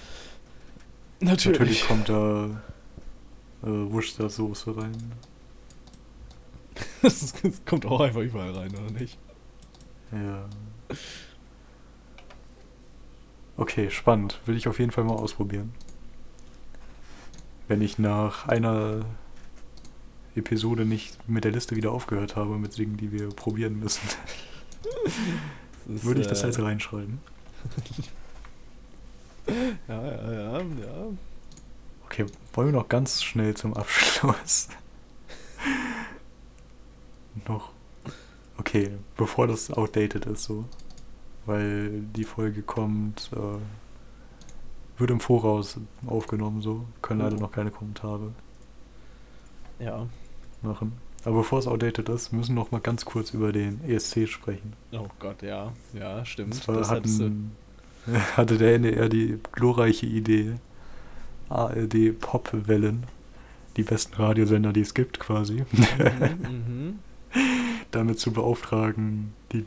Natürlich 1.21 1.87
kommt 1.87 2.09
da 2.09 2.47
äh, 3.63 3.67
Worcestersoße 3.67 4.77
rein. 4.77 5.13
Das 7.03 7.33
kommt 7.65 7.87
auch 7.87 8.01
einfach 8.01 8.21
überall 8.21 8.53
rein, 8.53 8.71
oder 8.75 8.91
nicht? 8.91 9.19
Ja. 10.13 10.49
Okay, 13.57 13.91
spannend. 13.91 14.41
Will 14.47 14.57
ich 14.57 14.69
auf 14.69 14.79
jeden 14.79 14.93
Fall 14.93 15.05
mal 15.05 15.15
ausprobieren. 15.15 15.75
Wenn 17.67 17.83
ich 17.83 17.99
nach 17.99 18.47
einer 18.49 19.05
Episode 20.39 20.85
nicht 20.85 21.17
mit 21.29 21.45
der 21.45 21.53
Liste 21.53 21.77
wieder 21.77 21.93
aufgehört 21.93 22.37
habe, 22.37 22.59
mit 22.59 22.77
Dingen, 22.79 22.97
die 22.97 23.13
wir 23.13 23.29
probieren 23.31 23.79
müssen, 23.79 24.07
ist, 25.95 26.05
würde 26.05 26.21
ich 26.21 26.27
das 26.27 26.43
äh, 26.43 26.47
jetzt 26.47 26.61
reinschreiben. 26.61 27.21
Ja, 29.89 30.05
ja, 30.07 30.33
ja, 30.33 30.59
ja. 30.59 31.07
Okay, 32.05 32.27
wollen 32.53 32.69
wir 32.69 32.73
noch 32.81 32.89
ganz 32.91 33.23
schnell 33.23 33.55
zum 33.55 33.73
Abschluss 33.73 34.69
noch. 37.47 37.71
Okay, 38.59 38.91
bevor 39.17 39.47
das 39.47 39.71
outdated 39.71 40.27
ist, 40.27 40.45
so. 40.45 40.65
Weil 41.47 42.03
die 42.15 42.25
Folge 42.25 42.63
kommt, 42.63 43.31
äh, 43.33 44.99
wird 45.01 45.11
im 45.11 45.21
Voraus 45.21 45.79
aufgenommen, 46.07 46.61
so. 46.61 46.85
Können 47.01 47.21
leider 47.21 47.37
Oh. 47.37 47.41
noch 47.41 47.53
keine 47.53 47.71
Kommentare 47.71 48.33
Ja. 49.79 50.07
Machen. 50.63 50.93
Aber 51.25 51.39
bevor 51.39 51.59
es 51.59 51.67
outdated 51.67 52.09
ist, 52.09 52.33
müssen 52.33 52.55
wir 52.55 52.63
noch 52.63 52.71
mal 52.71 52.81
ganz 52.81 53.05
kurz 53.05 53.35
über 53.35 53.53
den 53.53 53.81
ESC 53.85 54.29
sprechen. 54.29 54.73
Oh 54.93 55.09
Gott, 55.19 55.43
ja. 55.43 55.73
Ja, 55.99 56.19
Und 56.19 56.29
stimmt. 56.29 56.55
zwar 56.55 56.77
Das 56.77 56.91
hatten, 56.91 57.53
hatte 58.37 58.57
der 58.57 58.75
NDR 58.77 59.09
die 59.09 59.39
glorreiche 59.53 60.07
Idee, 60.07 60.55
ARD 61.49 62.19
Popwellen, 62.19 63.05
die 63.77 63.83
besten 63.83 64.15
Radiosender, 64.15 64.73
die 64.73 64.81
es 64.83 64.95
gibt 64.95 65.19
quasi, 65.21 65.65
mhm, 65.73 66.99
damit 67.91 68.19
zu 68.19 68.33
beauftragen, 68.33 69.33
die 69.53 69.65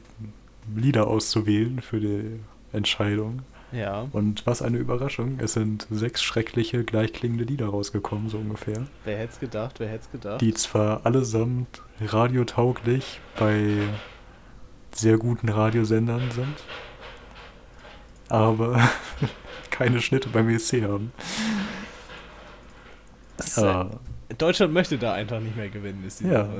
Lieder 0.75 1.07
auszuwählen 1.07 1.81
für 1.81 1.99
die 1.99 2.39
Entscheidung. 2.73 3.41
Ja. 3.71 4.07
Und 4.11 4.45
was 4.45 4.61
eine 4.61 4.77
Überraschung, 4.77 5.39
es 5.39 5.53
sind 5.53 5.87
sechs 5.89 6.21
schreckliche, 6.21 6.83
gleichklingende 6.83 7.43
Lieder 7.43 7.67
rausgekommen, 7.67 8.29
so 8.29 8.37
ungefähr. 8.37 8.85
Wer 9.05 9.17
hätte 9.17 9.33
es 9.33 9.39
gedacht? 9.39 9.79
Wer 9.79 9.87
hätte 9.87 10.03
es 10.05 10.11
gedacht? 10.11 10.41
Die 10.41 10.53
zwar 10.53 11.05
allesamt 11.05 11.81
radiotauglich 12.01 13.19
bei 13.37 13.77
sehr 14.93 15.17
guten 15.17 15.49
Radiosendern 15.49 16.31
sind, 16.31 16.63
aber 18.27 18.89
keine 19.69 20.01
Schnitte 20.01 20.29
beim 20.29 20.49
ESC 20.49 20.83
haben. 20.83 21.13
Äh, 23.57 23.61
äh, 23.61 23.85
Deutschland 24.37 24.73
möchte 24.73 24.97
da 24.97 25.13
einfach 25.13 25.39
nicht 25.39 25.55
mehr 25.55 25.69
gewinnen, 25.69 26.03
ist 26.05 26.19
die 26.19 26.27
Ja. 26.27 26.47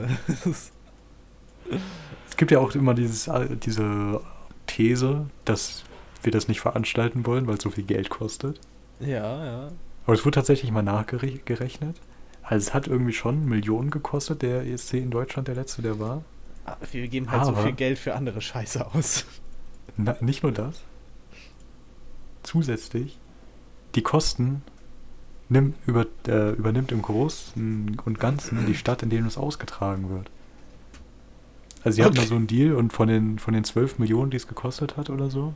Es 2.30 2.38
gibt 2.38 2.52
ja 2.52 2.60
auch 2.60 2.74
immer 2.74 2.93
dieses, 2.93 3.30
diese 3.63 4.19
These, 4.65 5.28
dass 5.45 5.84
wir 6.23 6.31
das 6.31 6.47
nicht 6.47 6.62
veranstalten 6.62 7.25
wollen, 7.25 7.47
weil 7.47 7.55
es 7.57 7.63
so 7.63 7.69
viel 7.69 7.84
Geld 7.84 8.10
kostet. 8.10 8.60
ja, 8.99 9.45
ja. 9.45 9.71
Aber 10.05 10.13
es 10.15 10.25
wurde 10.25 10.36
tatsächlich 10.36 10.71
mal 10.71 10.81
nachgerechnet. 10.81 11.95
Also 12.41 12.67
es 12.67 12.73
hat 12.73 12.88
irgendwie 12.88 13.13
schon 13.13 13.45
Millionen 13.45 13.91
gekostet, 13.91 14.41
der 14.41 14.65
ESC 14.65 14.95
in 14.95 15.12
Deutschland, 15.12 15.47
der 15.47 15.53
letzte, 15.55 15.84
der 15.84 15.99
war. 15.99 16.23
Ah, 16.65 16.75
Wir 16.91 17.07
geben 17.07 17.29
halt 17.31 17.45
so 17.45 17.51
Aber- 17.51 17.63
viel 17.63 17.73
Geld 17.73 17.99
für 17.99 18.15
andere 18.15 18.41
Scheiße 18.41 18.86
aus. 18.93 19.25
Na, 19.97 20.15
nicht 20.19 20.41
nur 20.41 20.51
das. 20.51 20.81
Zusätzlich 22.43 23.19
die 23.95 24.01
Kosten 24.01 24.63
nimm, 25.49 25.73
über, 25.86 26.05
äh, 26.27 26.51
übernimmt 26.53 26.91
im 26.91 27.01
Großen 27.01 27.99
und 28.03 28.19
Ganzen 28.19 28.65
die 28.65 28.75
Stadt, 28.75 29.03
in 29.03 29.10
der 29.10 29.23
es 29.25 29.38
ausgetragen 29.38 30.10
wird. 30.10 30.29
Also 31.84 31.97
sie 31.97 32.03
hatten 32.03 32.15
da 32.15 32.21
Okay. 32.21 32.29
so 32.29 32.36
einen 32.36 32.47
Deal 32.47 32.73
und 32.73 32.93
von 32.93 33.07
den, 33.07 33.38
von 33.38 33.53
den 33.53 33.63
12 33.63 33.99
Millionen, 33.99 34.31
die 34.31 34.38
es 34.38 34.47
gekostet 34.47 34.97
hat 34.97 35.10
oder 35.10 35.29
so, 35.29 35.53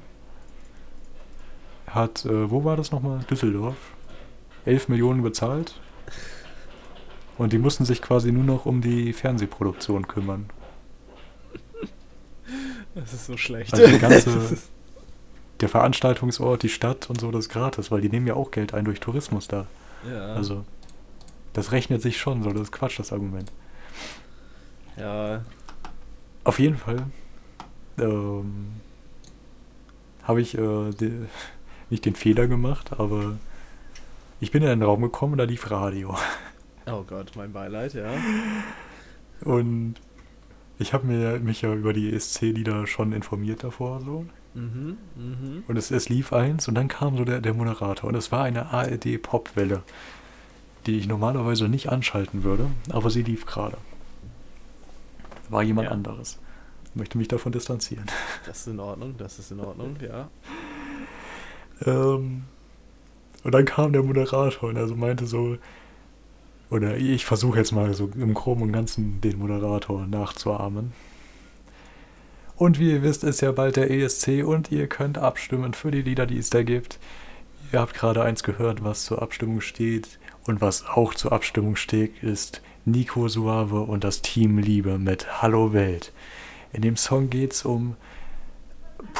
hat, 1.96 2.26
äh, 2.26 2.52
wo 2.52 2.64
war 2.64 2.78
das 2.78 2.92
nochmal? 2.92 3.20
Düsseldorf. 3.30 3.76
11 4.66 4.90
Millionen 4.90 5.22
bezahlt. 5.22 5.80
Und 7.38 7.54
die 7.54 7.58
mussten 7.58 7.86
sich 7.86 8.02
quasi 8.02 8.32
nur 8.32 8.44
noch 8.44 8.66
um 8.66 8.82
die 8.82 9.14
Fernsehproduktion 9.14 10.08
kümmern. 10.08 10.50
Das 12.96 13.14
ist 13.14 13.26
so 13.26 13.38
schlecht. 13.38 13.74
Also 13.74 13.88
die 13.88 14.00
ganze, 14.00 14.58
der 15.60 15.70
Veranstaltungsort, 15.70 16.64
die 16.64 16.70
Stadt 16.70 17.10
und 17.10 17.20
so, 17.20 17.32
das 17.32 17.46
ist 17.46 17.50
gratis, 17.50 17.92
weil 17.92 18.02
die 18.02 18.10
nehmen 18.10 18.28
ja 18.28 18.36
auch 18.36 18.52
Geld 18.52 18.74
ein 18.74 18.86
durch 18.86 19.00
Tourismus 19.00 19.48
da. 19.48 19.68
ja. 20.10 20.34
Also, 20.34 20.64
das 21.54 21.72
rechnet 21.72 22.02
sich 22.02 22.18
schon 22.18 22.44
so, 22.44 22.52
das 22.52 22.64
ist 22.64 22.72
Quatsch, 22.72 23.00
das 23.00 23.12
Argument. 23.12 23.52
ja. 24.98 25.42
Auf 26.44 26.60
jeden 26.60 26.78
Fall 26.78 27.08
ähm, 27.98 28.74
habe 30.24 30.42
ich 30.42 30.56
äh, 30.58 30.92
de, 30.92 31.12
nicht 31.90 32.06
den 32.06 32.16
Fehler 32.16 32.48
gemacht, 32.48 32.94
aber 33.00 33.38
ich 34.40 34.52
bin 34.52 34.64
in 34.64 34.70
einen 34.70 34.84
Raum 34.84 35.02
gekommen 35.02 35.34
und 35.34 35.38
da 35.40 35.44
lief 35.46 35.70
Radio. 35.72 36.16
Oh 36.88 37.02
Gott, 37.02 37.32
mein 37.36 37.52
Beileid, 37.52 37.96
ja. 37.96 38.14
Und 39.42 39.96
ich 40.78 40.94
habe 40.94 41.08
mir 41.08 41.40
mich 41.40 41.64
ja 41.64 41.74
über 41.74 41.94
die 41.94 42.14
ESC-Lieder 42.14 42.86
schon 42.86 43.12
informiert 43.12 43.64
davor 43.64 44.02
so. 44.02 44.28
Mhm, 44.54 44.98
mhm. 45.16 45.64
Und 45.68 45.78
es, 45.78 45.90
es 45.90 46.10
lief 46.10 46.32
eins 46.32 46.68
und 46.68 46.76
dann 46.76 46.88
kam 46.88 47.18
so 47.18 47.26
der, 47.26 47.42
der 47.42 47.56
Moderator. 47.56 48.08
Und 48.08 48.16
es 48.16 48.32
war 48.32 48.44
eine 48.44 48.68
ARD-Popwelle, 48.72 49.82
die 50.86 51.00
ich 51.00 51.08
normalerweise 51.08 51.68
nicht 51.70 51.90
anschalten 51.90 52.44
würde, 52.44 52.68
aber 52.92 53.10
sie 53.10 53.24
lief 53.24 53.48
gerade. 53.48 53.78
War 55.50 55.64
jemand 55.64 55.88
Ja. 55.88 55.92
anderes. 55.92 56.38
Ich 56.92 56.96
möchte 56.96 57.18
mich 57.18 57.30
davon 57.30 57.52
distanzieren. 57.52 58.06
Das 58.46 58.60
ist 58.60 58.68
in 58.68 58.80
Ordnung, 58.80 59.16
das 59.18 59.40
ist 59.40 59.52
in 59.52 59.60
Ordnung, 59.60 59.96
ja. 60.02 60.30
Ähm, 61.86 62.44
und 63.44 63.54
dann 63.54 63.66
kam 63.66 63.94
der 63.94 64.04
Moderator 64.04 64.70
und 64.70 64.78
also 64.78 64.96
meinte 64.96 65.26
so, 65.26 65.58
oder 66.70 66.98
ich 66.98 67.26
versuche 67.26 67.60
jetzt 67.60 67.72
mal 67.72 67.94
so 67.94 68.10
im 68.16 68.34
Groben 68.34 68.64
und 68.64 68.74
Ganzen 68.74 69.22
den 69.22 69.38
Moderator 69.38 70.08
nachzuahmen. 70.08 70.94
Und 72.56 72.80
wie 72.80 72.92
ihr 72.92 73.04
wisst, 73.04 73.24
ist 73.24 73.42
ja 73.42 73.52
bald 73.52 73.76
der 73.76 73.92
ESC 73.92 74.44
und 74.46 74.72
ihr 74.72 74.88
könnt 74.88 75.18
abstimmen 75.18 75.74
für 75.74 75.92
die 75.92 76.02
Lieder, 76.02 76.26
die 76.26 76.38
es 76.38 76.50
da 76.50 76.64
gibt. 76.64 77.00
Ihr 77.72 77.82
habt 77.82 77.94
gerade 77.94 78.24
eins 78.24 78.44
gehört, 78.44 78.84
was 78.84 79.06
zur 79.06 79.22
Abstimmung 79.22 79.62
steht. 79.62 80.20
Und 80.46 80.62
was 80.62 80.86
auch 80.86 81.14
zur 81.14 81.34
Abstimmung 81.34 81.76
steht, 81.76 82.24
ist 82.24 82.62
Nico 82.86 83.28
Suave 83.28 83.82
und 83.82 84.04
das 84.04 84.22
Team 84.22 84.58
Liebe 84.58 84.98
mit 84.98 85.42
Hallo 85.42 85.74
Welt. 85.74 86.14
In 86.72 86.82
dem 86.82 86.96
Song 86.96 87.30
geht 87.30 87.54
es 87.54 87.66
um 87.66 87.96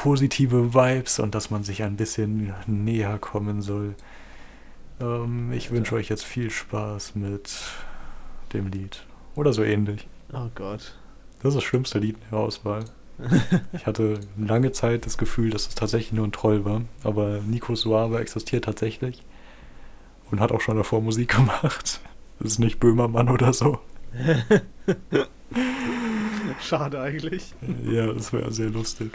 positive 0.06 0.76
Vibes 0.76 1.18
und 1.18 1.34
dass 1.34 1.50
man 1.50 1.64
sich 1.64 1.82
ein 1.82 1.96
bisschen 1.96 2.54
näher 2.68 3.18
kommen 3.18 3.64
soll. 3.64 3.96
Ähm, 5.02 5.52
ich 5.52 5.72
wünsche 5.72 5.96
euch 5.96 6.10
jetzt 6.10 6.24
viel 6.24 6.52
Spaß 6.52 7.16
mit 7.16 7.52
dem 8.54 8.68
Lied. 8.68 9.04
Oder 9.36 9.52
so 9.52 9.64
ähnlich. 9.64 10.08
Oh 10.32 10.48
Gott. 10.54 10.96
Das 11.42 11.50
ist 11.50 11.56
das 11.56 11.64
schlimmste 11.64 11.98
Lied 11.98 12.18
in 12.18 12.30
der 12.30 12.38
Auswahl. 12.40 12.86
Ich 13.74 13.88
hatte 13.88 14.20
lange 14.38 14.72
Zeit 14.74 15.08
das 15.08 15.18
Gefühl, 15.18 15.50
dass 15.50 15.68
es 15.68 15.74
tatsächlich 15.74 16.14
nur 16.14 16.28
ein 16.28 16.32
Troll 16.32 16.66
war. 16.66 16.82
Aber 17.04 17.40
Nico 17.40 17.74
Suave 17.74 18.20
existiert 18.20 18.66
tatsächlich. 18.66 19.24
Und 20.30 20.40
hat 20.40 20.52
auch 20.52 20.62
schon 20.62 20.78
davor 20.78 21.02
Musik 21.02 21.30
gemacht. 21.36 22.00
Das 22.38 22.52
ist 22.52 22.60
nicht 22.60 22.80
Böhmermann 22.80 23.30
oder 23.30 23.54
so. 23.54 23.80
Schade 26.62 27.02
eigentlich. 27.02 27.56
Ja, 27.84 28.14
das 28.14 28.32
wäre 28.34 28.52
sehr 28.52 28.70
lustig. 28.70 29.12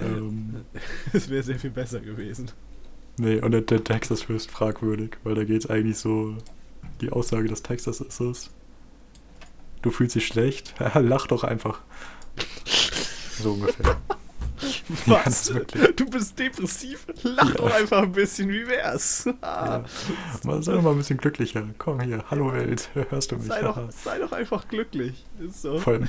Ähm, 0.00 0.56
Es 1.12 1.28
wäre 1.28 1.42
sehr 1.42 1.58
viel 1.58 1.70
besser 1.70 2.00
gewesen. 2.00 2.50
Nee, 3.18 3.40
und 3.40 3.52
der, 3.52 3.62
der 3.62 3.82
Text 3.82 4.10
ist 4.10 4.28
höchst 4.28 4.50
fragwürdig, 4.50 5.16
weil 5.24 5.34
da 5.34 5.44
geht 5.44 5.64
es 5.64 5.70
eigentlich 5.70 5.98
so. 5.98 6.36
Die 7.00 7.10
Aussage 7.10 7.48
des 7.48 7.62
Textes 7.62 8.00
ist 8.00 8.20
es. 8.20 8.50
Du 9.82 9.90
fühlst 9.90 10.14
dich 10.14 10.26
schlecht? 10.26 10.74
Lach 10.94 11.26
doch 11.26 11.44
einfach. 11.44 11.80
So 13.38 13.52
ungefähr. 13.52 13.96
Ja, 15.04 15.20
Was? 15.26 15.52
wirklich- 15.52 15.96
du 15.96 16.06
bist 16.08 16.38
depressiv? 16.38 17.06
Lach 17.22 17.50
Ja. 17.50 17.54
doch 17.56 17.74
einfach 17.74 18.02
ein 18.04 18.12
bisschen, 18.12 18.48
wie 18.48 18.66
wär's? 18.66 19.28
Ja. 19.42 19.84
Mal, 20.44 20.62
sei 20.62 20.72
doch 20.72 20.80
mal 20.82 20.92
ein 20.92 20.96
bisschen 20.98 21.18
glücklicher. 21.18 21.68
Komm 21.76 22.00
hier, 22.00 22.24
hallo 22.30 22.52
Welt, 22.54 22.88
hörst 23.10 23.32
du 23.32 23.36
mich? 23.36 23.46
sei, 23.48 23.60
doch, 23.60 23.90
sei 23.92 24.18
doch 24.18 24.32
einfach 24.32 24.66
glücklich. 24.68 25.26
Ist 25.40 25.60
so. 25.60 25.78
Vor 25.78 25.94
allem, 25.94 26.08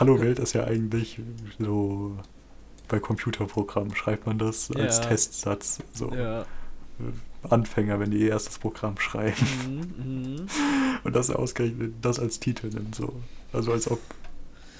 Hallo 0.00 0.18
Welt 0.20 0.40
ist 0.40 0.54
ja 0.54 0.64
eigentlich 0.64 1.20
so. 1.60 2.16
Bei 2.88 2.98
Computerprogrammen 3.00 3.94
schreibt 3.94 4.26
man 4.26 4.38
das 4.38 4.70
als 4.70 4.98
Ja. 4.98 5.04
Testsatz. 5.04 5.78
So 5.92 6.12
Ja. 6.14 6.46
Anfänger, 7.48 8.00
wenn 8.00 8.10
die 8.10 8.18
ihr 8.18 8.30
erstes 8.30 8.58
Programm 8.58 8.98
schreiben. 8.98 9.36
Mhm, 9.66 10.32
mhm. 10.32 10.46
Und 11.04 11.14
das 11.14 11.30
ausgerechnet, 11.30 11.94
das 12.02 12.18
als 12.18 12.40
Titel 12.40 12.68
nimmt, 12.68 12.94
so. 12.94 13.14
Also 13.52 13.72
als 13.72 13.88
ob 13.90 14.00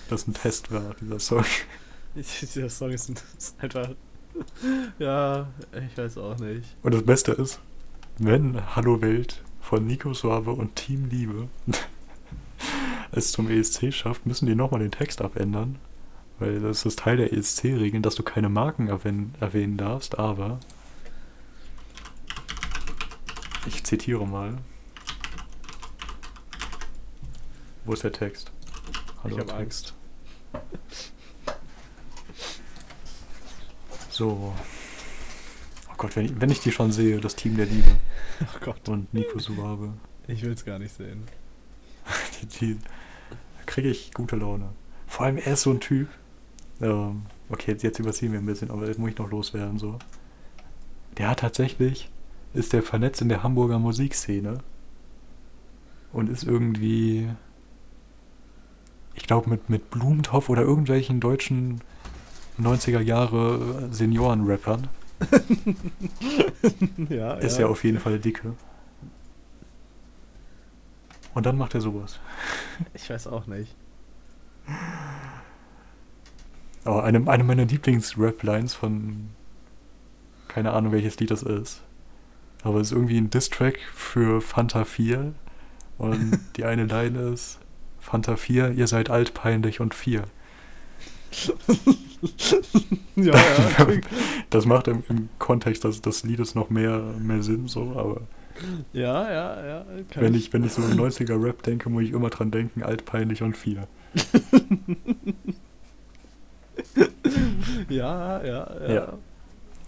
das 0.08 0.26
ein 0.26 0.34
Test 0.34 0.72
war, 0.72 0.94
dieser 1.00 1.20
Song. 1.20 1.44
Dieser 2.16 2.68
Song 2.70 2.90
ist, 2.90 3.10
ist 3.36 3.54
einfach. 3.60 3.90
Ja, 4.98 5.48
ich 5.72 5.96
weiß 5.98 6.18
auch 6.18 6.38
nicht. 6.38 6.76
Und 6.82 6.94
das 6.94 7.02
Beste 7.02 7.32
ist, 7.32 7.60
wenn 8.18 8.74
Hallo 8.76 9.00
Welt 9.00 9.42
von 9.60 9.84
Nico 9.86 10.14
Suave 10.14 10.52
und 10.52 10.76
Team 10.76 11.08
Liebe 11.10 11.48
es 13.10 13.32
zum 13.32 13.50
ESC 13.50 13.92
schafft, 13.92 14.26
müssen 14.26 14.46
die 14.46 14.54
nochmal 14.54 14.80
den 14.80 14.90
Text 14.92 15.22
abändern. 15.22 15.78
Weil 16.38 16.60
das 16.60 16.86
ist 16.86 17.00
Teil 17.00 17.16
der 17.16 17.32
ESC-Regeln, 17.32 18.02
dass 18.02 18.14
du 18.14 18.22
keine 18.22 18.48
Marken 18.48 18.88
erwähnen, 18.88 19.34
erwähnen 19.40 19.76
darfst, 19.76 20.18
aber 20.18 20.60
ich 23.66 23.82
zitiere 23.84 24.26
mal. 24.26 24.58
Wo 27.84 27.92
ist 27.92 28.04
der 28.04 28.12
Text? 28.12 28.52
Hallo 29.22 29.36
Ich 29.36 29.40
hab 29.40 29.58
Text. 29.58 29.94
So. 34.10 34.52
Oh 35.88 35.94
Gott, 35.96 36.16
wenn 36.16 36.24
ich, 36.24 36.40
wenn 36.40 36.50
ich 36.50 36.58
die 36.58 36.72
schon 36.72 36.90
sehe, 36.90 37.20
das 37.20 37.36
Team 37.36 37.56
der 37.56 37.66
Liebe 37.66 37.96
Oh 38.40 38.58
Gott, 38.64 38.88
und 38.88 39.14
Nico 39.14 39.38
Suave, 39.38 39.94
ich 40.26 40.42
will's 40.42 40.64
gar 40.64 40.80
nicht 40.80 40.92
sehen. 40.92 41.22
die, 42.42 42.46
die 42.46 42.78
da 43.28 43.36
kriege 43.66 43.88
ich 43.88 44.12
gute 44.12 44.34
Laune. 44.34 44.70
Vor 45.06 45.26
allem 45.26 45.36
er 45.36 45.52
ist 45.52 45.62
so 45.62 45.70
ein 45.70 45.78
Typ. 45.78 46.08
Ähm, 46.80 47.22
okay, 47.48 47.72
jetzt, 47.72 47.82
jetzt 47.82 47.98
überziehen 47.98 48.32
wir 48.32 48.38
ein 48.38 48.46
bisschen, 48.46 48.70
aber 48.70 48.86
jetzt 48.86 48.98
muss 48.98 49.10
ich 49.10 49.18
noch 49.18 49.30
loswerden 49.30 49.78
so. 49.78 49.98
Der 51.16 51.28
hat 51.28 51.40
tatsächlich, 51.40 52.10
ist 52.54 52.72
der 52.72 52.82
vernetzt 52.82 53.20
in 53.20 53.28
der 53.28 53.42
Hamburger 53.42 53.78
Musikszene 53.78 54.58
und 56.12 56.28
ist 56.28 56.44
irgendwie, 56.44 57.28
ich 59.14 59.24
glaube 59.24 59.50
mit, 59.50 59.68
mit 59.68 59.90
Blumentopf 59.90 60.48
oder 60.48 60.62
irgendwelchen 60.62 61.20
deutschen 61.20 61.80
90er 62.60 63.00
Jahre 63.00 63.88
Senioren-Rappern 63.90 64.88
ja, 67.08 67.34
ist 67.34 67.58
er 67.58 67.68
auf 67.68 67.84
jeden 67.84 67.98
Fall 67.98 68.18
dicke. 68.18 68.54
Und 71.34 71.46
dann 71.46 71.56
macht 71.56 71.74
er 71.74 71.80
sowas. 71.80 72.18
Ich 72.94 73.08
weiß 73.10 73.26
auch 73.26 73.46
nicht. 73.46 73.74
Aber 76.88 77.04
eine, 77.04 77.28
eine 77.28 77.44
meiner 77.44 77.66
Lieblings-Rap-Lines 77.66 78.72
von. 78.72 79.28
Keine 80.48 80.72
Ahnung, 80.72 80.90
welches 80.92 81.20
Lied 81.20 81.30
das 81.30 81.42
ist. 81.42 81.82
Aber 82.62 82.80
es 82.80 82.88
ist 82.88 82.92
irgendwie 82.92 83.18
ein 83.18 83.28
Diss-Track 83.28 83.78
für 83.94 84.40
Fanta 84.40 84.86
4. 84.86 85.34
Und 85.98 86.40
die 86.56 86.64
eine 86.64 86.86
Line 86.86 87.18
ist: 87.32 87.58
Fanta 88.00 88.36
4, 88.36 88.70
ihr 88.70 88.86
seid 88.86 89.10
alt, 89.10 89.34
peinlich 89.34 89.80
und 89.80 89.94
4. 89.94 90.24
Ja, 93.14 93.34
ja. 93.78 93.86
Das 94.50 94.66
macht 94.66 94.88
im, 94.88 95.04
im 95.08 95.28
Kontext 95.38 95.84
des, 95.84 96.02
des 96.02 96.24
Liedes 96.24 96.56
noch 96.56 96.68
mehr, 96.68 97.00
mehr 97.20 97.44
Sinn, 97.44 97.68
so, 97.68 97.92
aber 97.96 98.22
ja, 98.92 99.30
ja, 99.30 99.66
ja. 99.66 99.86
wenn 100.16 100.34
ich, 100.34 100.52
wenn 100.52 100.64
ich 100.64 100.72
so 100.72 100.82
an 100.82 100.98
90er-Rap 100.98 101.62
denke, 101.62 101.90
muss 101.90 102.02
ich 102.02 102.10
immer 102.10 102.30
dran 102.30 102.50
denken: 102.50 102.82
alt, 102.82 103.04
peinlich 103.04 103.42
und 103.42 103.56
4. 103.56 103.86
Ja, 107.88 108.44
ja, 108.44 108.68
ja. 108.80 108.92
Ja. 108.92 109.12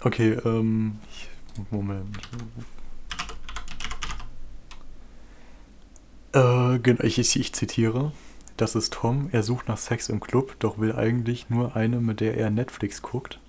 Okay, 0.02 0.32
ähm. 0.44 0.98
Moment. 1.70 2.16
Äh, 6.32 6.78
genau, 6.78 7.02
ich, 7.02 7.18
ich, 7.18 7.38
ich 7.38 7.52
zitiere. 7.52 8.12
Das 8.56 8.74
ist 8.74 8.92
Tom, 8.92 9.28
er 9.32 9.42
sucht 9.42 9.68
nach 9.68 9.78
Sex 9.78 10.08
im 10.08 10.20
Club, 10.20 10.56
doch 10.58 10.78
will 10.78 10.92
eigentlich 10.92 11.50
nur 11.50 11.76
eine, 11.76 12.00
mit 12.00 12.20
der 12.20 12.36
er 12.36 12.50
Netflix 12.50 13.02
guckt. 13.02 13.40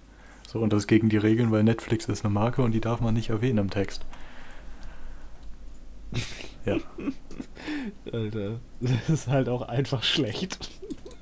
So, 0.48 0.60
und 0.60 0.74
das 0.74 0.84
ist 0.84 0.88
gegen 0.88 1.10
die 1.10 1.18
Regeln, 1.18 1.52
weil 1.52 1.64
Netflix 1.64 2.06
ist 2.06 2.26
eine 2.26 2.34
Marke 2.34 2.62
und 2.62 2.72
die 2.72 2.82
darf 2.82 3.02
man 3.02 3.14
nicht 3.14 3.30
erwähnen 3.30 3.58
im 3.60 3.70
Text. 3.70 4.06
Ja. 6.66 6.78
Alter, 8.12 8.60
das 8.80 9.10
ist 9.10 9.28
halt 9.28 9.50
auch 9.50 9.64
einfach 9.64 10.04
schlecht. 10.04 10.70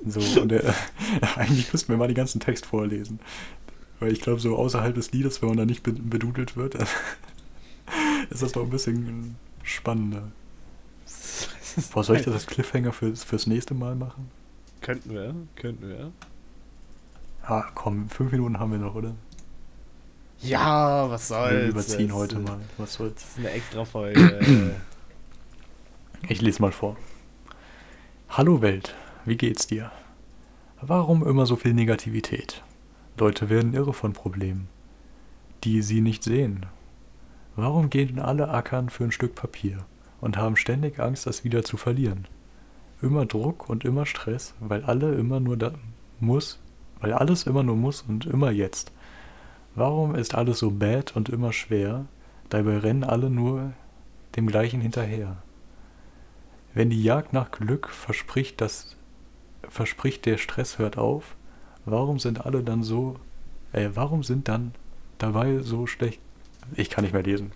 So, 0.05 0.41
und 0.41 0.49
der, 0.49 0.73
eigentlich 1.35 1.71
müssten 1.73 1.89
wir 1.91 1.97
mal 1.97 2.07
den 2.07 2.15
ganzen 2.15 2.39
Text 2.39 2.65
vorlesen. 2.65 3.19
Weil 3.99 4.13
ich 4.13 4.21
glaube, 4.21 4.39
so 4.39 4.55
außerhalb 4.55 4.95
des 4.95 5.11
Liedes, 5.11 5.41
wenn 5.41 5.49
man 5.49 5.57
da 5.57 5.65
nicht 5.65 5.83
be- 5.83 5.91
bedudelt 5.91 6.55
wird, 6.55 6.75
ist 8.29 8.41
das 8.41 8.53
doch 8.53 8.63
ein 8.63 8.69
bisschen 8.69 9.35
spannender. 9.63 10.31
Boah, 11.93 12.03
soll 12.03 12.17
ich 12.17 12.23
das 12.23 12.33
als 12.33 12.47
Cliffhanger 12.47 12.93
fürs, 12.93 13.23
fürs 13.23 13.45
nächste 13.47 13.73
Mal 13.73 13.95
machen? 13.95 14.31
Könnten 14.81 15.11
wir, 15.13 15.35
könnten 15.55 15.87
wir. 15.89 16.11
Ah, 17.43 17.65
komm, 17.75 18.09
fünf 18.09 18.31
Minuten 18.31 18.57
haben 18.59 18.71
wir 18.71 18.79
noch, 18.79 18.95
oder? 18.95 19.13
Ja, 20.41 21.09
was 21.09 21.27
soll's. 21.27 21.51
wir 21.51 21.67
überziehen 21.67 22.13
heute 22.13 22.37
ist- 22.37 22.47
mal. 22.47 22.59
Was 22.77 22.93
soll's? 22.93 23.15
Das 23.15 23.23
ist 23.31 23.37
eine 23.39 23.49
extra 23.51 23.83
Folge. 23.83 24.75
Ich 26.29 26.41
lese 26.41 26.61
mal 26.61 26.71
vor. 26.71 26.95
Hallo 28.29 28.61
Welt, 28.61 28.95
wie 29.25 29.37
geht's 29.37 29.67
dir? 29.67 29.91
Warum 30.81 31.27
immer 31.27 31.45
so 31.45 31.55
viel 31.55 31.73
Negativität? 31.73 32.63
Leute 33.17 33.49
werden 33.49 33.73
irre 33.73 33.93
von 33.93 34.13
Problemen, 34.13 34.69
die 35.63 35.81
sie 35.81 35.99
nicht 35.99 36.23
sehen. 36.23 36.65
Warum 37.55 37.89
gehen 37.89 38.19
alle 38.19 38.49
ackern 38.49 38.89
für 38.89 39.03
ein 39.03 39.11
Stück 39.11 39.35
Papier 39.35 39.85
und 40.21 40.37
haben 40.37 40.55
ständig 40.55 40.99
Angst, 40.99 41.25
das 41.25 41.43
wieder 41.43 41.63
zu 41.63 41.75
verlieren? 41.75 42.27
Immer 43.01 43.25
Druck 43.25 43.69
und 43.69 43.83
immer 43.83 44.05
Stress, 44.05 44.55
weil 44.61 44.83
alle 44.83 45.13
immer 45.15 45.41
nur 45.41 45.57
da 45.57 45.73
muss, 46.21 46.59
weil 47.01 47.11
alles 47.13 47.43
immer 47.43 47.63
nur 47.63 47.75
muss 47.75 48.03
und 48.03 48.25
immer 48.25 48.51
jetzt. 48.51 48.93
Warum 49.75 50.15
ist 50.15 50.35
alles 50.35 50.59
so 50.59 50.71
bad 50.71 51.15
und 51.15 51.27
immer 51.27 51.51
schwer? 51.51 52.05
Dabei 52.47 52.77
rennen 52.77 53.03
alle 53.03 53.29
nur 53.29 53.73
dem 54.35 54.47
gleichen 54.47 54.79
hinterher. 54.81 55.37
Wenn 56.73 56.89
die 56.89 57.03
Jagd 57.03 57.33
nach 57.33 57.51
Glück 57.51 57.89
verspricht, 57.89 58.61
dass 58.61 58.95
verspricht, 59.69 60.25
der 60.25 60.37
Stress 60.37 60.77
hört 60.77 60.97
auf, 60.97 61.35
warum 61.85 62.19
sind 62.19 62.45
alle 62.45 62.63
dann 62.63 62.83
so, 62.83 63.15
äh, 63.71 63.89
warum 63.93 64.23
sind 64.23 64.47
dann 64.47 64.73
dabei 65.17 65.59
so 65.59 65.87
schlecht? 65.87 66.19
Ich 66.75 66.89
kann 66.89 67.03
nicht 67.03 67.13
mehr 67.13 67.23
lesen. 67.23 67.51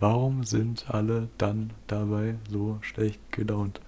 Warum 0.00 0.44
sind 0.44 0.86
alle 0.88 1.28
dann 1.38 1.70
dabei 1.86 2.34
so 2.50 2.78
schlecht 2.82 3.20
gelaunt? 3.32 3.80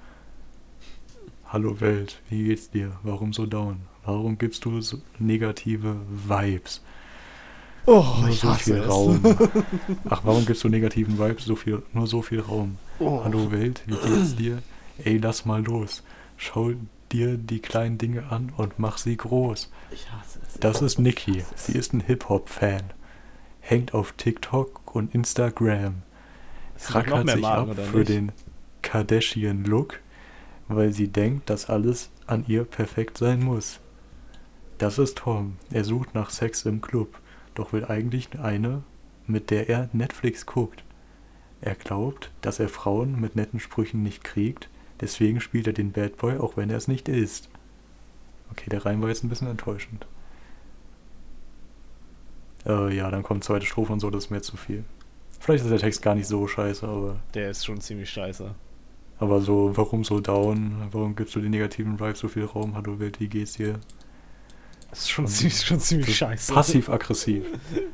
Hallo 1.47 1.81
Welt, 1.81 2.21
wie 2.29 2.45
geht's 2.45 2.71
dir? 2.71 2.93
Warum 3.03 3.33
so 3.33 3.47
down? 3.47 3.83
Warum 4.05 4.39
gibst 4.39 4.65
du 4.65 4.81
so 4.81 4.99
negative 5.19 5.97
Vibes? 6.09 6.83
oh, 7.87 8.05
Nur 8.21 8.29
ich 8.31 8.41
so 8.41 8.49
hasse 8.49 8.65
viel 8.65 8.77
es. 8.77 8.89
Raum. 8.89 9.21
Ach, 10.09 10.21
warum 10.25 10.47
gibst 10.47 10.65
du 10.65 10.69
negativen 10.69 11.19
Vibes? 11.19 11.45
So 11.45 11.55
viel, 11.57 11.83
nur 11.93 12.07
so 12.07 12.23
viel 12.23 12.41
Raum. 12.41 12.79
Oh. 12.99 13.23
Hallo 13.25 13.51
Welt, 13.53 13.83
wie 13.87 13.95
geht's 13.95 14.37
dir? 14.37 14.59
Ey, 15.05 15.19
lass 15.19 15.45
mal 15.45 15.63
los. 15.65 16.03
Schau 16.37 16.73
dir 17.13 17.37
die 17.37 17.61
kleinen 17.61 17.99
Dinge 17.99 18.31
an 18.31 18.53
und 18.57 18.79
mach 18.79 18.99
sie 18.99 19.17
groß. 19.17 19.71
Ich 19.91 20.11
hasse 20.11 20.41
es. 20.47 20.61
Das 20.61 20.83
ist 20.83 20.99
Nikki. 20.99 21.45
Sie 21.55 21.73
ist 21.73 21.93
ein 21.93 22.01
Hip-Hop-Fan. 22.01 22.93
Hängt 23.61 23.95
auf 23.95 24.13
TikTok 24.13 24.95
und 24.95 25.15
Instagram. 25.15 26.03
Rackert 26.89 27.29
sich 27.31 27.41
Marken, 27.41 27.71
ab 27.71 27.87
für 27.87 27.99
nicht? 27.99 28.11
den 28.11 28.33
Kardashian-Look, 28.83 30.01
weil 30.69 30.93
sie 30.93 31.09
denkt, 31.09 31.51
dass 31.51 31.69
alles 31.69 32.11
an 32.27 32.45
ihr 32.47 32.65
perfekt 32.65 33.19
sein 33.19 33.43
muss. 33.43 33.81
Das 34.79 34.99
ist 34.99 35.19
Tom. 35.19 35.57
Er 35.71 35.85
sucht 35.85 36.15
nach 36.15 36.31
Sex 36.31 36.67
im 36.67 36.81
Club, 36.81 37.19
doch 37.55 37.73
will 37.73 37.85
eigentlich 37.87 38.39
eine, 38.39 38.83
mit 39.27 39.51
der 39.51 39.69
er 39.69 39.89
Netflix 39.93 40.45
guckt. 40.45 40.85
Er 41.63 41.75
glaubt, 41.75 42.31
dass 42.43 42.61
er 42.61 42.69
Frauen 42.69 43.19
mit 43.19 43.37
netten 43.37 43.59
Sprüchen 43.59 44.03
nicht 44.03 44.23
kriegt, 44.23 44.69
deswegen 45.01 45.41
spielt 45.41 45.67
er 45.67 45.73
den 45.73 45.93
Bad 45.93 46.17
Boy, 46.17 46.39
auch 46.39 46.57
wenn 46.57 46.71
er 46.71 46.77
es 46.77 46.89
nicht 46.89 47.09
ist. 47.09 47.49
Okay, 48.53 48.71
der 48.71 48.85
Reim 48.87 49.03
war 49.03 49.09
jetzt 49.09 49.25
ein 49.25 49.29
bisschen 49.29 49.49
enttäuschend. 49.49 50.07
Äh, 52.67 52.95
ja, 52.97 53.11
dann 53.11 53.23
kommt 53.23 53.45
zweite 53.45 53.67
Strophe 53.67 53.93
und 53.93 54.01
so, 54.01 54.11
das 54.11 54.25
ist 54.25 54.31
mir 54.31 54.43
zu 54.43 54.57
viel. 54.57 54.85
Vielleicht 55.39 55.65
ist 55.65 55.71
der 55.71 55.79
Text 55.79 56.03
gar 56.03 56.15
nicht 56.15 56.27
so 56.27 56.47
scheiße, 56.49 56.87
aber, 56.87 57.21
Der 57.35 57.51
ist 57.51 57.65
schon 57.65 57.81
ziemlich 57.81 58.11
scheiße. 58.11 58.55
aber 59.19 59.41
so, 59.41 59.77
warum 59.77 60.03
so 60.05 60.21
down? 60.21 60.89
Warum 60.91 61.15
gibst 61.15 61.35
du 61.37 61.41
den 61.41 61.51
negativen 61.51 62.01
Vibes 62.01 62.19
so 62.21 62.29
viel 62.29 62.45
Raum? 62.45 62.75
Hallo 62.75 62.99
Welt, 62.99 63.21
wie 63.21 63.29
geht's 63.29 63.53
dir? 63.55 63.79
Das 64.91 65.01
ist 65.01 65.11
schon 65.11 65.25
Und- 65.27 65.31
ziemlich, 65.31 65.61
schon 65.65 65.81
ziemlich 65.81 66.17
scheiße. 66.17 66.53
Passiv-aggressiv. 66.53 67.45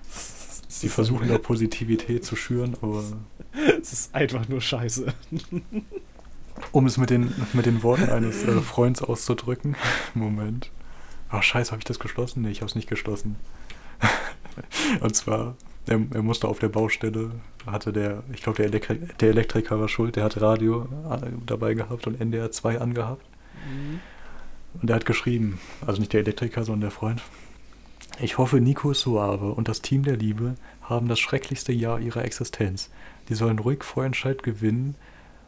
Sie 0.68 0.88
versuchen 0.88 1.28
da 1.28 1.36
Positivität 1.38 2.24
zu 2.24 2.34
schüren, 2.34 2.74
aber 2.80 3.04
Es 3.80 3.92
ist 3.92 4.14
einfach 4.14 4.48
nur 4.48 4.60
scheiße. 4.60 5.12
um 6.70 6.86
es 6.86 6.96
mit 6.96 7.10
den, 7.10 7.34
mit 7.52 7.66
den 7.66 7.82
Worten 7.82 8.08
eines 8.10 8.44
äh, 8.44 8.60
Freunds 8.60 9.02
auszudrücken. 9.02 9.76
Moment. 10.14 10.70
Ach, 11.28 11.42
scheiße, 11.42 11.72
habe 11.72 11.80
ich 11.80 11.84
das 11.84 11.98
geschlossen? 11.98 12.42
Nee, 12.42 12.50
ich 12.50 12.60
habe 12.60 12.68
es 12.68 12.74
nicht 12.74 12.88
geschlossen. 12.88 13.36
Und 15.00 15.16
zwar, 15.16 15.56
er, 15.86 16.00
er 16.12 16.22
musste 16.22 16.46
auf 16.48 16.58
der 16.58 16.68
Baustelle, 16.68 17.32
hatte 17.66 17.92
der, 17.92 18.22
ich 18.32 18.42
glaube, 18.42 18.56
der, 18.58 18.66
Elektri 18.66 19.00
der 19.20 19.30
Elektriker 19.30 19.80
war 19.80 19.88
schuld, 19.88 20.16
der 20.16 20.24
hat 20.24 20.40
Radio 20.40 20.88
äh, 21.10 21.28
dabei 21.46 21.74
gehabt 21.74 22.06
und 22.06 22.20
NDR 22.20 22.50
2 22.50 22.80
angehabt. 22.80 23.24
Und 24.80 24.90
er 24.90 24.96
hat 24.96 25.06
geschrieben, 25.06 25.58
also 25.86 26.00
nicht 26.00 26.12
der 26.12 26.20
Elektriker, 26.20 26.64
sondern 26.64 26.82
der 26.82 26.90
Freund. 26.90 27.22
Ich 28.20 28.38
hoffe, 28.38 28.60
Nico 28.60 28.92
Suave 28.92 29.52
und 29.52 29.68
das 29.68 29.80
Team 29.80 30.02
der 30.02 30.16
Liebe 30.16 30.54
haben 30.82 31.08
das 31.08 31.20
schrecklichste 31.20 31.72
Jahr 31.72 32.00
ihrer 32.00 32.24
Existenz. 32.24 32.90
Die 33.28 33.34
sollen 33.34 33.58
ruhig 33.58 33.84
Vorentscheid 33.84 34.42
gewinnen 34.42 34.96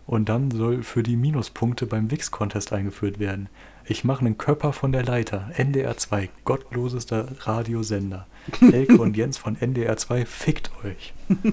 und 0.07 0.29
dann 0.29 0.51
soll 0.51 0.83
für 0.83 1.03
die 1.03 1.17
Minuspunkte 1.17 1.87
beim 1.87 2.11
Wix-Contest 2.11 2.73
eingeführt 2.73 3.19
werden. 3.19 3.49
Ich 3.87 4.05
mache 4.05 4.21
einen 4.21 4.39
Körper 4.39 4.73
von 4.73 4.93
der 4.93 5.05
Leiter. 5.05 5.51
NDR 5.57 5.97
2, 5.97 6.31
gottlosester 6.45 7.29
Radiosender. 7.41 8.27
Elke 8.61 8.97
und 8.97 9.17
Jens 9.17 9.37
von 9.39 9.61
NDR 9.61 9.97
2, 9.97 10.27
fickt 10.27 10.71
euch. 10.85 11.13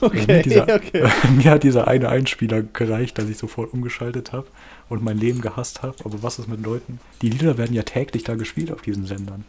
Okay, 0.00 0.26
mir, 0.26 0.42
dieser, 0.42 0.62
okay. 0.74 1.08
mir 1.36 1.50
hat 1.50 1.62
dieser 1.62 1.88
eine 1.88 2.08
Einspieler 2.08 2.62
gereicht, 2.62 3.18
dass 3.18 3.28
ich 3.28 3.38
sofort 3.38 3.72
umgeschaltet 3.72 4.32
habe 4.32 4.46
und 4.88 5.02
mein 5.02 5.18
Leben 5.18 5.40
gehasst 5.40 5.82
habe. 5.82 5.96
Aber 6.04 6.22
was 6.22 6.38
ist 6.38 6.48
mit 6.48 6.64
Leuten? 6.64 7.00
Die 7.22 7.30
Lieder 7.30 7.58
werden 7.58 7.74
ja 7.74 7.82
täglich 7.82 8.24
da 8.24 8.34
gespielt 8.34 8.72
auf 8.72 8.82
diesen 8.82 9.06
Sendern. 9.06 9.44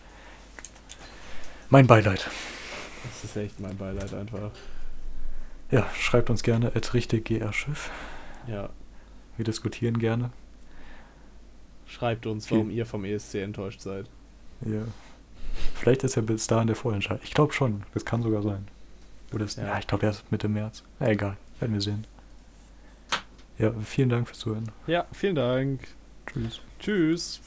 Mein 1.70 1.88
Beileid. 1.88 2.30
Das 3.04 3.24
ist 3.24 3.36
echt 3.38 3.60
mein 3.60 3.78
Beileid 3.78 4.14
einfach. 4.14 4.52
Ja, 5.72 5.88
schreibt 5.94 6.30
uns 6.30 6.44
gerne 6.44 6.76
at 6.76 6.94
richtig 6.94 7.26
GR 7.26 7.54
Schiff. 7.54 7.92
Ja. 8.48 8.70
Wir 9.38 9.46
diskutieren 9.46 10.00
gerne. 10.00 10.32
Schreibt 11.88 12.26
uns, 12.26 12.50
warum 12.52 12.70
ihr 12.70 12.86
vom 12.86 13.06
ESC 13.06 13.36
enttäuscht 13.36 13.82
seid. 13.82 14.08
Ja. 14.66 14.82
Vielleicht 15.76 16.04
ist 16.04 16.16
er 16.18 16.24
bis 16.24 16.48
dahin 16.48 16.68
der 16.68 16.76
Vorentscheid. 16.76 17.20
Ich 17.24 17.34
glaube 17.34 17.54
schon. 17.54 17.84
Das 17.94 18.06
kann 18.06 18.22
sogar 18.22 18.42
sein. 18.44 18.68
Oder 19.34 19.46
ist, 19.46 19.58
Ja. 19.58 19.66
ja. 19.68 19.80
ich 19.80 19.88
glaube 19.88 20.06
erst 20.06 20.32
Mitte 20.32 20.48
März. 20.48 20.84
Na, 21.00 21.10
egal. 21.10 21.38
Werden 21.60 21.74
wir 21.74 21.82
sehen. 21.82 22.06
Ja, 23.58 23.74
vielen 23.84 24.10
Dank 24.10 24.28
fürs 24.28 24.40
Zuhören. 24.40 24.72
Ja, 24.88 25.06
vielen 25.12 25.36
Dank. 25.36 25.82
Tschüss. 26.28 26.62
Tschüss. 26.80 27.42